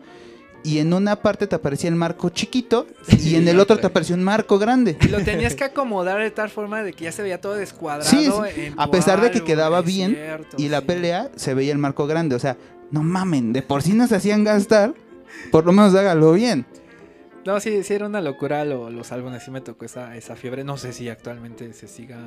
Y 0.64 0.78
en 0.78 0.94
una 0.94 1.16
parte 1.16 1.48
te 1.48 1.56
aparecía 1.56 1.90
el 1.90 1.96
marco 1.96 2.30
chiquito 2.30 2.86
y 3.20 3.34
en 3.34 3.48
el 3.48 3.60
otro 3.60 3.80
te 3.80 3.88
aparecía 3.88 4.16
un 4.16 4.24
marco 4.24 4.60
grande. 4.60 4.96
Y 5.02 5.08
lo 5.08 5.20
tenías 5.24 5.56
que 5.56 5.64
acomodar 5.64 6.22
de 6.22 6.30
tal 6.30 6.52
forma 6.52 6.84
de 6.84 6.94
que 6.94 7.06
ya 7.06 7.12
se 7.12 7.24
veía 7.24 7.42
todo 7.42 7.56
descuadrado. 7.56 8.08
Sí, 8.08 8.30
en 8.58 8.76
a 8.80 8.92
pesar 8.92 9.22
de 9.22 9.32
que 9.32 9.44
quedaba 9.44 9.82
bien, 9.82 10.14
cierto, 10.14 10.58
Y 10.60 10.70
la 10.70 10.82
pelea 10.82 11.32
se 11.36 11.56
veía 11.56 11.72
el 11.72 11.80
marco 11.80 12.06
grande. 12.06 12.36
O 12.36 12.40
sea, 12.40 12.58
no 12.92 13.02
mamen, 13.02 13.54
de 13.54 13.64
por 13.64 13.82
sí 13.82 13.94
nos 13.94 14.12
hacían 14.12 14.44
gastar. 14.44 14.94
Por 15.52 15.66
lo 15.66 15.72
menos 15.72 15.94
hágalo 15.96 16.34
bien. 16.34 16.66
No, 17.46 17.60
sí, 17.60 17.84
sí 17.84 17.94
era 17.96 18.06
una 18.06 18.22
locura 18.22 18.64
lo- 18.66 18.92
los 18.92 19.12
álbumes, 19.12 19.42
sí 19.44 19.50
me 19.50 19.62
tocó 19.62 19.86
esa, 19.86 20.16
esa 20.16 20.36
fiebre. 20.36 20.64
No 20.64 20.78
sé 20.78 20.94
si 20.94 21.10
actualmente 21.10 21.74
se 21.74 21.88
siga 21.88 22.20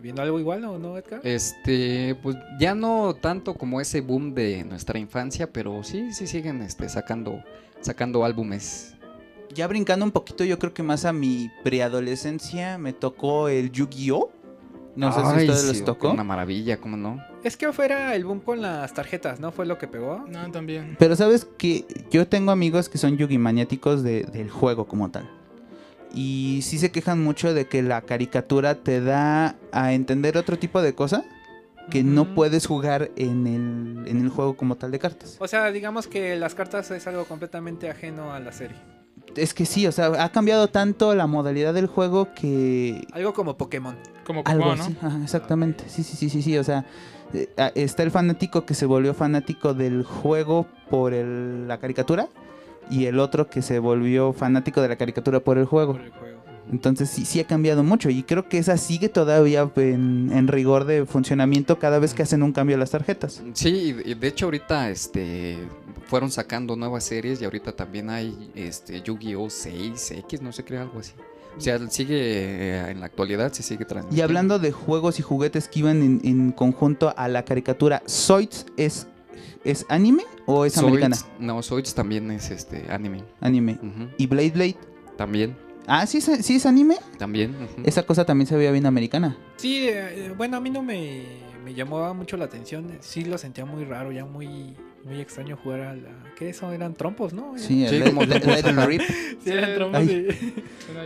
viendo 0.00 0.22
algo 0.22 0.40
igual 0.40 0.64
o 0.64 0.78
no, 0.78 0.96
Edgar. 0.96 1.20
Este, 1.24 2.16
pues 2.22 2.36
ya 2.58 2.74
no 2.74 3.14
tanto 3.14 3.54
como 3.54 3.82
ese 3.82 4.00
boom 4.00 4.32
de 4.32 4.64
nuestra 4.64 4.98
infancia, 4.98 5.52
pero 5.52 5.82
sí, 5.84 6.12
sí 6.14 6.26
siguen 6.26 6.62
este, 6.62 6.88
sacando, 6.88 7.42
sacando 7.82 8.24
álbumes. 8.24 8.96
Ya 9.54 9.66
brincando 9.66 10.06
un 10.06 10.10
poquito, 10.12 10.42
yo 10.44 10.58
creo 10.58 10.72
que 10.72 10.82
más 10.82 11.04
a 11.04 11.12
mi 11.12 11.50
preadolescencia 11.62 12.78
me 12.78 12.94
tocó 12.94 13.48
el 13.48 13.70
Yu-Gi-Oh! 13.70 14.30
No 14.94 15.12
sé 15.12 15.20
si 15.20 15.26
ustedes 15.48 15.60
sí, 15.62 15.66
les 15.68 15.84
tocó. 15.84 16.10
Una 16.10 16.24
maravilla, 16.24 16.76
¿cómo 16.78 16.96
no? 16.96 17.22
Es 17.42 17.56
que 17.56 17.72
fuera 17.72 18.14
el 18.14 18.24
boom 18.24 18.40
con 18.40 18.60
las 18.60 18.92
tarjetas, 18.92 19.40
¿no? 19.40 19.50
Fue 19.52 19.64
lo 19.66 19.78
que 19.78 19.88
pegó. 19.88 20.24
No, 20.28 20.50
también. 20.50 20.96
Pero 20.98 21.16
sabes 21.16 21.46
que 21.56 21.86
yo 22.10 22.28
tengo 22.28 22.50
amigos 22.52 22.88
que 22.88 22.98
son 22.98 23.16
Yugi 23.16 23.38
maniáticos 23.38 24.02
de- 24.02 24.24
del 24.24 24.50
juego 24.50 24.86
como 24.86 25.10
tal. 25.10 25.28
Y 26.14 26.60
sí 26.62 26.78
se 26.78 26.90
quejan 26.92 27.22
mucho 27.22 27.54
de 27.54 27.66
que 27.68 27.82
la 27.82 28.02
caricatura 28.02 28.74
te 28.74 29.00
da 29.00 29.56
a 29.72 29.92
entender 29.94 30.36
otro 30.36 30.58
tipo 30.58 30.82
de 30.82 30.94
cosa 30.94 31.24
que 31.90 32.04
no 32.04 32.34
puedes 32.34 32.66
jugar 32.66 33.10
en 33.16 33.46
el, 33.46 34.06
en 34.06 34.20
el 34.20 34.28
juego 34.28 34.56
como 34.56 34.76
tal 34.76 34.90
de 34.92 34.98
cartas. 34.98 35.36
O 35.40 35.48
sea, 35.48 35.72
digamos 35.72 36.06
que 36.06 36.36
las 36.36 36.54
cartas 36.54 36.90
es 36.90 37.06
algo 37.06 37.24
completamente 37.24 37.90
ajeno 37.90 38.32
a 38.32 38.40
la 38.40 38.52
serie. 38.52 38.76
Es 39.36 39.54
que 39.54 39.64
sí, 39.66 39.86
o 39.86 39.92
sea, 39.92 40.06
ha 40.22 40.30
cambiado 40.30 40.68
tanto 40.68 41.14
la 41.14 41.26
modalidad 41.26 41.72
del 41.74 41.86
juego 41.86 42.28
que 42.34 43.06
Algo 43.12 43.32
como 43.32 43.56
Pokémon. 43.56 43.96
Como 44.26 44.42
Algo 44.44 44.64
Pokémon, 44.70 44.96
¿no? 45.02 45.08
ajá, 45.08 45.20
exactamente. 45.22 45.84
Sí, 45.88 46.02
sí, 46.02 46.16
sí, 46.16 46.28
sí, 46.28 46.42
sí. 46.42 46.58
O 46.58 46.64
sea, 46.64 46.84
eh, 47.32 47.48
está 47.74 48.02
el 48.02 48.10
fanático 48.10 48.64
que 48.66 48.74
se 48.74 48.86
volvió 48.86 49.14
fanático 49.14 49.74
del 49.74 50.02
juego 50.04 50.66
por 50.90 51.14
el- 51.14 51.66
la 51.66 51.78
caricatura 51.78 52.28
y 52.90 53.06
el 53.06 53.18
otro 53.18 53.48
que 53.48 53.62
se 53.62 53.78
volvió 53.78 54.32
fanático 54.32 54.82
de 54.82 54.88
la 54.88 54.96
caricatura 54.96 55.40
por 55.40 55.56
el 55.58 55.64
juego. 55.64 55.92
Por 55.94 56.02
el 56.02 56.10
juego. 56.10 56.42
Entonces 56.70 57.10
sí, 57.10 57.24
sí 57.24 57.40
ha 57.40 57.44
cambiado 57.46 57.82
mucho 57.82 58.08
y 58.08 58.22
creo 58.22 58.48
que 58.48 58.58
esa 58.58 58.76
sigue 58.76 59.08
todavía 59.08 59.68
en, 59.76 60.30
en 60.32 60.46
rigor 60.46 60.84
de 60.84 61.04
funcionamiento 61.06 61.78
cada 61.80 61.98
vez 61.98 62.14
que 62.14 62.22
hacen 62.22 62.42
un 62.42 62.52
cambio 62.52 62.76
a 62.76 62.78
las 62.78 62.90
tarjetas. 62.90 63.42
Sí, 63.54 63.96
y 64.04 64.14
de 64.14 64.28
hecho 64.28 64.44
ahorita 64.46 64.88
este 64.90 65.58
fueron 66.12 66.30
sacando 66.30 66.76
nuevas 66.76 67.04
series 67.04 67.40
y 67.40 67.44
ahorita 67.46 67.72
también 67.72 68.10
hay 68.10 68.50
este 68.54 69.00
Yu-Gi-Oh 69.00 69.46
6X, 69.46 70.42
no 70.42 70.52
sé, 70.52 70.62
creo 70.62 70.82
algo 70.82 70.98
así. 71.00 71.14
O 71.56 71.60
sea, 71.60 71.78
sigue 71.88 72.16
eh, 72.18 72.90
en 72.90 73.00
la 73.00 73.06
actualidad 73.06 73.50
se 73.50 73.62
sigue 73.62 73.86
transmitiendo. 73.86 74.14
Y 74.18 74.20
hablando 74.20 74.58
de 74.58 74.72
juegos 74.72 75.18
y 75.18 75.22
juguetes 75.22 75.68
que 75.68 75.78
iban 75.78 76.02
en, 76.02 76.20
en 76.22 76.52
conjunto 76.52 77.14
a 77.16 77.28
la 77.28 77.46
caricatura, 77.46 78.02
¿Zoids 78.06 78.66
es, 78.76 79.06
es 79.64 79.86
anime 79.88 80.24
o 80.44 80.66
es 80.66 80.76
Zoids- 80.76 80.82
americana? 80.88 81.16
No, 81.38 81.62
Zoids 81.62 81.94
también 81.94 82.30
es 82.30 82.50
este 82.50 82.84
anime. 82.92 83.24
Anime. 83.40 83.78
¿Y 84.18 84.26
Blade 84.26 84.50
Blade? 84.50 84.76
También, 85.16 85.56
Ah, 85.86 86.06
sí, 86.06 86.18
es- 86.18 86.44
sí 86.44 86.56
es 86.56 86.66
anime. 86.66 86.96
también. 87.18 87.56
Esa 87.84 88.02
cosa 88.02 88.26
también 88.26 88.46
se 88.46 88.54
veía 88.54 88.70
bien 88.70 88.84
americana. 88.84 89.34
Sí, 89.56 89.86
eh, 89.88 90.30
bueno, 90.36 90.58
a 90.58 90.60
mí 90.60 90.68
no 90.68 90.82
me, 90.82 91.24
me 91.64 91.72
llamaba 91.72 92.12
mucho 92.12 92.36
la 92.36 92.44
atención. 92.44 92.98
Sí 93.00 93.24
lo 93.24 93.38
sentía 93.38 93.64
muy 93.64 93.84
raro, 93.84 94.12
ya 94.12 94.26
muy, 94.26 94.76
muy 95.04 95.20
extraño 95.20 95.56
jugar 95.62 95.80
a 95.80 95.94
la... 95.94 96.08
¿Qué 96.36 96.50
eso? 96.50 96.70
Eran 96.72 96.94
trompos, 96.94 97.32
¿no? 97.32 97.54
Sí, 97.56 97.86
Sí, 97.88 97.96
el 97.96 98.04
como 98.04 98.22
ajá. 98.22 98.86
Rip. 98.86 99.02
Sí, 99.42 99.50
eran 99.50 99.74
trompos. 99.74 100.00
Ay. 100.00 100.28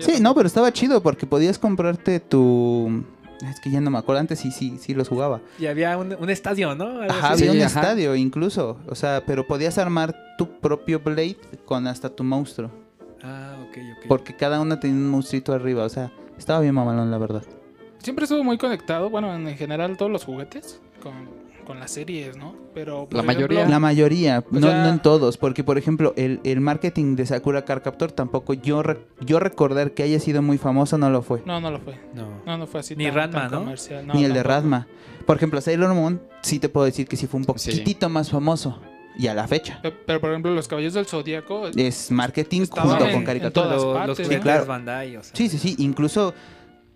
sí. 0.00 0.06
Bueno, 0.06 0.20
no, 0.20 0.34
pero 0.34 0.46
estaba 0.46 0.72
chido 0.72 1.02
porque 1.02 1.26
podías 1.26 1.58
comprarte 1.58 2.20
tu... 2.20 3.04
Es 3.50 3.60
que 3.60 3.70
ya 3.70 3.80
no 3.82 3.90
me 3.90 3.98
acuerdo, 3.98 4.20
antes 4.20 4.38
sí, 4.40 4.50
sí, 4.50 4.78
sí 4.78 4.94
los 4.94 5.08
jugaba. 5.08 5.40
Y 5.58 5.66
había 5.66 5.96
un, 5.98 6.14
un 6.18 6.30
estadio, 6.30 6.74
¿no? 6.74 6.84
Algo 6.86 7.04
Ajá, 7.12 7.32
así. 7.32 7.42
había 7.46 7.52
Sí, 7.52 7.58
un 7.58 7.64
ajá. 7.64 7.80
estadio 7.80 8.14
incluso. 8.16 8.78
O 8.88 8.94
sea, 8.94 9.22
pero 9.26 9.46
podías 9.46 9.76
armar 9.78 10.14
tu 10.38 10.58
propio 10.58 11.00
Blade 11.00 11.36
con 11.66 11.86
hasta 11.86 12.08
tu 12.08 12.24
monstruo. 12.24 12.70
Ah, 13.22 13.56
ok, 13.68 13.76
ok. 13.98 14.04
Porque 14.08 14.34
cada 14.34 14.60
uno 14.60 14.78
tenía 14.78 14.96
un 14.96 15.08
monstruito 15.10 15.52
arriba. 15.52 15.84
O 15.84 15.88
sea, 15.90 16.10
estaba 16.38 16.60
bien 16.60 16.74
mamalón, 16.74 17.10
la 17.10 17.18
verdad. 17.18 17.42
Siempre 17.98 18.24
estuvo 18.24 18.42
muy 18.44 18.56
conectado, 18.56 19.10
bueno, 19.10 19.34
en 19.34 19.54
general 19.56 19.96
todos 19.96 20.10
los 20.12 20.24
juguetes 20.24 20.80
con, 21.02 21.12
con 21.66 21.78
las 21.80 21.90
series, 21.90 22.36
¿no? 22.36 22.54
Pero 22.72 23.06
por 23.08 23.16
La 23.18 23.22
mayoría. 23.22 23.58
ejemplo, 23.58 23.70
La 23.74 23.78
mayoría, 23.80 24.44
no, 24.50 24.60
sea- 24.60 24.82
no 24.84 24.88
en 24.90 25.00
todos. 25.00 25.36
Porque, 25.36 25.62
por 25.64 25.76
ejemplo, 25.76 26.14
el, 26.16 26.40
el 26.44 26.60
marketing 26.60 27.16
de 27.16 27.26
Sakura 27.26 27.64
Car 27.66 27.82
Captor 27.82 28.12
tampoco 28.12 28.54
yo, 28.54 28.82
re- 28.82 29.04
yo 29.20 29.38
recordar 29.40 29.92
que 29.92 30.02
haya 30.04 30.18
sido 30.20 30.40
muy 30.42 30.56
famoso 30.58 30.96
no 30.96 31.10
lo 31.10 31.20
fue. 31.22 31.42
No, 31.44 31.60
no 31.60 31.70
lo 31.70 31.80
fue. 31.80 31.98
No. 32.14 32.28
No, 32.46 32.56
no 32.56 32.66
fue 32.66 32.80
así. 32.80 32.96
Ni 32.96 33.10
tan- 33.10 33.30
tan 33.30 33.50
¿no? 33.50 33.58
comercial. 33.58 34.06
No, 34.06 34.14
Ni 34.14 34.24
el 34.24 34.32
de. 34.32 34.42
Radma. 34.42 34.86
Por 35.26 35.36
ejemplo, 35.36 35.60
Sailor 35.60 35.92
Moon, 35.92 36.20
sí 36.40 36.58
te 36.58 36.68
puedo 36.68 36.86
decir 36.86 37.06
que 37.08 37.16
sí 37.16 37.26
fue 37.26 37.38
un 37.38 37.44
Sí. 37.44 37.46
poquitito 37.72 38.08
más 38.08 38.30
famoso. 38.30 38.80
Y 39.18 39.28
a 39.28 39.34
la 39.34 39.48
fecha. 39.48 39.80
Pe- 39.82 39.90
Pero, 39.92 40.20
por 40.20 40.30
ejemplo, 40.30 40.52
los 40.54 40.68
Caballeros 40.68 40.92
del 40.92 41.06
Zodíaco. 41.06 41.68
Es 41.74 42.10
marketing 42.10 42.66
junto 42.66 42.92
en- 42.92 42.98
con 42.98 43.08
en 43.20 43.24
caricatura. 43.24 43.66
todas 43.66 43.82
Los, 43.82 43.94
partes, 43.94 44.08
los 44.08 44.18
¿no? 44.18 44.24
juguetes 44.24 44.42
Claro. 44.42 44.66
Bandai, 44.66 45.16
o 45.16 45.22
sea. 45.22 45.34
Sí, 45.34 45.48
sí, 45.48 45.56
sí. 45.58 45.74
Incluso 45.78 46.34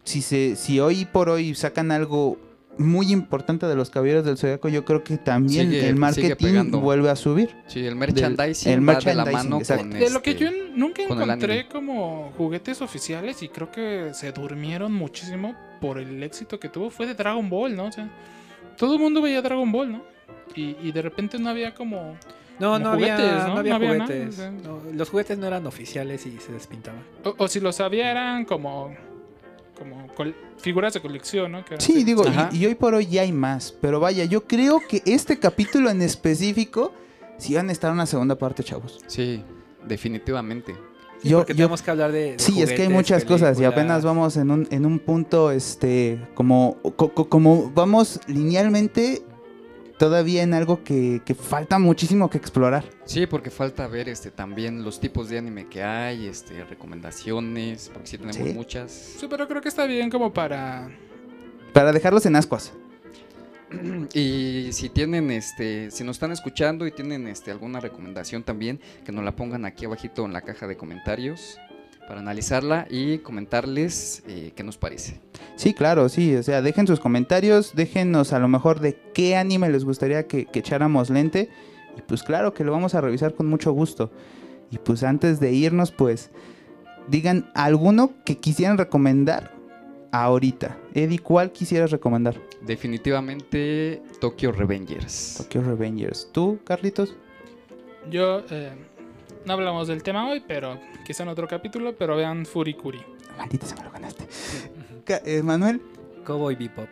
si 0.04 0.20
se, 0.22 0.54
si 0.56 0.80
hoy 0.80 1.06
por 1.06 1.28
hoy 1.30 1.54
sacan 1.54 1.90
algo 1.90 2.36
muy 2.78 3.12
importante 3.12 3.66
de 3.66 3.74
los 3.76 3.90
caballeros 3.90 4.24
del 4.24 4.38
zodiaco, 4.38 4.68
yo 4.68 4.84
creo 4.84 5.04
que 5.04 5.18
también 5.18 5.70
Sigue- 5.70 5.88
el 5.88 5.96
marketing 5.96 6.70
vuelve 6.70 7.10
a 7.10 7.16
subir. 7.16 7.54
Sí, 7.66 7.84
el 7.84 7.94
merchandising 7.96 8.72
el 8.72 8.88
va 8.88 8.94
de 8.94 9.14
la 9.14 9.24
merchandising, 9.24 9.32
mano 9.50 9.58
exacto. 9.58 9.82
con 9.82 9.90
De 9.98 10.10
lo 10.10 10.22
que 10.22 10.30
este- 10.30 10.44
yo 10.44 10.50
nunca 10.74 11.02
encontré 11.02 11.68
como 11.68 12.32
juguetes 12.38 12.80
oficiales 12.80 13.42
y 13.42 13.48
creo 13.48 13.70
que 13.70 14.10
se 14.14 14.32
durmieron 14.32 14.92
muchísimo 14.92 15.54
por 15.80 15.98
el 15.98 16.22
éxito 16.22 16.58
que 16.58 16.68
tuvo 16.68 16.90
fue 16.90 17.06
de 17.06 17.14
Dragon 17.14 17.48
Ball, 17.50 17.76
¿no? 17.76 17.86
O 17.86 17.92
sea, 17.92 18.08
todo 18.78 18.94
el 18.94 19.00
mundo 19.00 19.20
veía 19.20 19.42
Dragon 19.42 19.70
Ball, 19.70 19.92
¿no? 19.92 20.02
Y, 20.54 20.76
y 20.82 20.92
de 20.92 21.02
repente 21.02 21.38
no 21.38 21.50
había 21.50 21.74
como... 21.74 22.16
No, 22.58 22.78
no 22.78 22.90
había, 22.92 23.16
juguetes, 23.16 23.36
¿no? 23.46 23.48
no 23.54 23.58
había 23.58 23.70
No 23.70 23.76
había 23.76 23.92
nada, 23.94 24.04
juguetes. 24.06 24.28
o 24.28 24.32
sea. 24.36 24.50
No, 24.50 24.80
los 24.94 25.08
juguetes 25.08 25.38
no 25.38 25.46
eran 25.46 25.66
oficiales 25.66 26.26
y 26.26 26.38
se 26.38 26.52
despintaban. 26.52 27.02
O, 27.24 27.34
o 27.38 27.48
si 27.48 27.58
los 27.60 27.80
había 27.80 28.10
eran 28.10 28.44
como... 28.44 28.94
Como 29.80 30.06
col- 30.14 30.36
figuras 30.58 30.92
de 30.92 31.00
colección, 31.00 31.52
¿no? 31.52 31.64
Que 31.64 31.80
Sí, 31.80 31.92
así. 31.94 32.04
digo, 32.04 32.22
y, 32.52 32.58
y 32.58 32.66
hoy 32.66 32.74
por 32.74 32.94
hoy 32.94 33.06
ya 33.06 33.22
hay 33.22 33.32
más. 33.32 33.72
Pero 33.80 33.98
vaya, 33.98 34.26
yo 34.26 34.44
creo 34.46 34.80
que 34.86 35.02
este 35.06 35.38
capítulo 35.38 35.88
en 35.88 36.02
específico 36.02 36.92
sí 37.38 37.54
van 37.54 37.70
a 37.70 37.72
estar 37.72 37.88
en 37.88 37.94
una 37.94 38.04
segunda 38.06 38.36
parte, 38.36 38.62
chavos. 38.62 38.98
Sí, 39.06 39.42
definitivamente. 39.88 40.74
Sí, 41.22 41.30
Yo- 41.30 41.38
porque 41.38 41.52
yo- 41.54 41.56
tenemos 41.56 41.80
que 41.82 41.90
hablar 41.90 42.12
de, 42.12 42.32
de 42.32 42.38
Sí, 42.38 42.60
es 42.62 42.72
que 42.72 42.82
hay 42.82 42.88
muchas 42.90 43.24
cosas 43.24 43.58
y 43.60 43.64
apenas 43.64 44.04
vamos 44.04 44.36
en 44.36 44.50
un, 44.50 44.68
en 44.70 44.84
un 44.86 44.98
punto, 44.98 45.50
este, 45.50 46.20
como, 46.34 46.76
co- 46.96 47.12
co- 47.14 47.28
como 47.28 47.70
vamos 47.74 48.20
linealmente 48.26 49.22
todavía 50.00 50.42
en 50.42 50.54
algo 50.54 50.82
que, 50.82 51.20
que 51.26 51.34
falta 51.34 51.78
muchísimo 51.78 52.30
que 52.30 52.38
explorar. 52.38 52.84
Sí, 53.04 53.26
porque 53.26 53.50
falta 53.50 53.86
ver 53.86 54.08
este 54.08 54.30
también 54.30 54.82
los 54.82 54.98
tipos 54.98 55.28
de 55.28 55.36
anime 55.36 55.66
que 55.68 55.82
hay, 55.82 56.26
este 56.26 56.64
recomendaciones, 56.64 57.90
porque 57.92 58.08
sí 58.08 58.16
tenemos 58.16 58.36
Sí. 58.38 58.54
muchas. 58.54 58.90
Sí, 58.90 59.26
pero 59.28 59.46
creo 59.46 59.60
que 59.60 59.68
está 59.68 59.84
bien 59.84 60.08
como 60.08 60.32
para... 60.32 60.88
Para 61.74 61.92
dejarlos 61.92 62.24
en 62.24 62.34
ascuas. 62.34 62.72
Y 64.14 64.70
si 64.72 64.88
tienen, 64.88 65.30
este, 65.30 65.90
si 65.90 66.02
nos 66.02 66.16
están 66.16 66.32
escuchando 66.32 66.86
y 66.86 66.92
tienen 66.92 67.28
este, 67.28 67.50
alguna 67.50 67.78
recomendación 67.78 68.42
también, 68.42 68.80
que 69.04 69.12
nos 69.12 69.22
la 69.22 69.36
pongan 69.36 69.66
aquí 69.66 69.84
abajito 69.84 70.24
en 70.24 70.32
la 70.32 70.40
caja 70.40 70.66
de 70.66 70.78
comentarios 70.78 71.58
para 72.10 72.22
analizarla 72.22 72.88
y 72.90 73.18
comentarles 73.18 74.24
eh, 74.26 74.50
qué 74.56 74.64
nos 74.64 74.76
parece. 74.76 75.20
Sí, 75.54 75.74
claro, 75.74 76.08
sí. 76.08 76.34
O 76.34 76.42
sea, 76.42 76.60
dejen 76.60 76.88
sus 76.88 76.98
comentarios, 76.98 77.76
déjenos 77.76 78.32
a 78.32 78.40
lo 78.40 78.48
mejor 78.48 78.80
de 78.80 78.98
qué 79.14 79.36
anime 79.36 79.70
les 79.70 79.84
gustaría 79.84 80.26
que, 80.26 80.46
que 80.46 80.58
echáramos 80.58 81.08
lente. 81.08 81.50
Y 81.96 82.02
pues 82.02 82.24
claro 82.24 82.52
que 82.52 82.64
lo 82.64 82.72
vamos 82.72 82.96
a 82.96 83.00
revisar 83.00 83.34
con 83.34 83.46
mucho 83.46 83.70
gusto. 83.70 84.10
Y 84.72 84.78
pues 84.78 85.04
antes 85.04 85.38
de 85.38 85.52
irnos, 85.52 85.92
pues 85.92 86.32
digan 87.06 87.48
alguno 87.54 88.10
que 88.24 88.38
quisieran 88.38 88.76
recomendar 88.76 89.54
ahorita. 90.10 90.78
Eddie, 90.94 91.20
¿cuál 91.20 91.52
quisieras 91.52 91.92
recomendar? 91.92 92.34
Definitivamente 92.60 94.02
Tokyo 94.20 94.50
Revengers. 94.50 95.36
Tokyo 95.38 95.62
Revengers. 95.62 96.28
¿Tú, 96.32 96.58
Carlitos? 96.64 97.14
Yo, 98.10 98.42
eh, 98.50 98.72
no 99.44 99.52
hablamos 99.52 99.88
del 99.88 100.02
tema 100.02 100.28
hoy, 100.28 100.42
pero 100.46 100.78
quizá 101.04 101.22
en 101.22 101.30
otro 101.30 101.48
capítulo, 101.48 101.94
pero 101.96 102.16
vean 102.16 102.46
Furikuri. 102.46 103.00
Maldita 103.38 103.66
se 103.66 103.74
me 103.74 103.84
lo 103.84 103.90
ganaste. 103.90 104.26
Eh, 105.24 105.42
Manuel, 105.42 105.82
Cowboy 106.24 106.54
Bebop. 106.54 106.88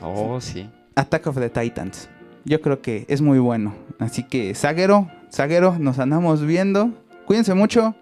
Oh, 0.00 0.40
sí. 0.40 0.70
Attack 0.94 1.26
of 1.26 1.36
the 1.36 1.50
Titans. 1.50 2.08
Yo 2.44 2.60
creo 2.60 2.80
que 2.80 3.04
es 3.08 3.20
muy 3.20 3.40
bueno. 3.40 3.74
Así 3.98 4.22
que, 4.22 4.54
Zaguero, 4.54 5.10
Zaguero, 5.32 5.76
nos 5.76 5.98
andamos 5.98 6.42
viendo. 6.46 6.92
Cuídense 7.24 7.52
mucho. 7.54 7.96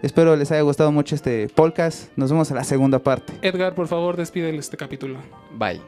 Espero 0.00 0.34
les 0.36 0.50
haya 0.50 0.62
gustado 0.62 0.90
mucho 0.90 1.14
este 1.14 1.48
podcast. 1.48 2.08
Nos 2.16 2.30
vemos 2.30 2.50
a 2.50 2.54
la 2.54 2.64
segunda 2.64 2.98
parte. 2.98 3.34
Edgar, 3.42 3.74
por 3.74 3.88
favor, 3.88 4.16
despídele 4.16 4.56
este 4.56 4.78
capítulo. 4.78 5.18
Bye. 5.58 5.82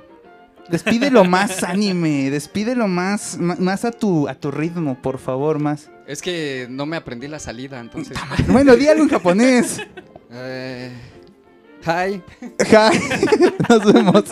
Despídelo 0.68 1.24
más 1.24 1.62
anime, 1.64 2.30
despídelo 2.30 2.86
más, 2.86 3.38
más 3.38 3.84
a 3.84 3.90
tu, 3.90 4.28
a 4.28 4.34
tu 4.34 4.50
ritmo, 4.50 4.96
por 5.00 5.18
favor, 5.18 5.58
más. 5.58 5.90
Es 6.06 6.20
que 6.20 6.66
no 6.68 6.86
me 6.86 6.96
aprendí 6.96 7.28
la 7.28 7.38
salida, 7.38 7.80
entonces. 7.80 8.16
Bueno, 8.46 8.76
di 8.76 8.86
algo 8.88 9.04
en 9.04 9.10
japonés. 9.10 9.80
Eh, 10.36 10.90
hi. 11.86 12.20
Ja. 12.68 12.90
Nos 13.68 13.92
vemos. 13.92 14.24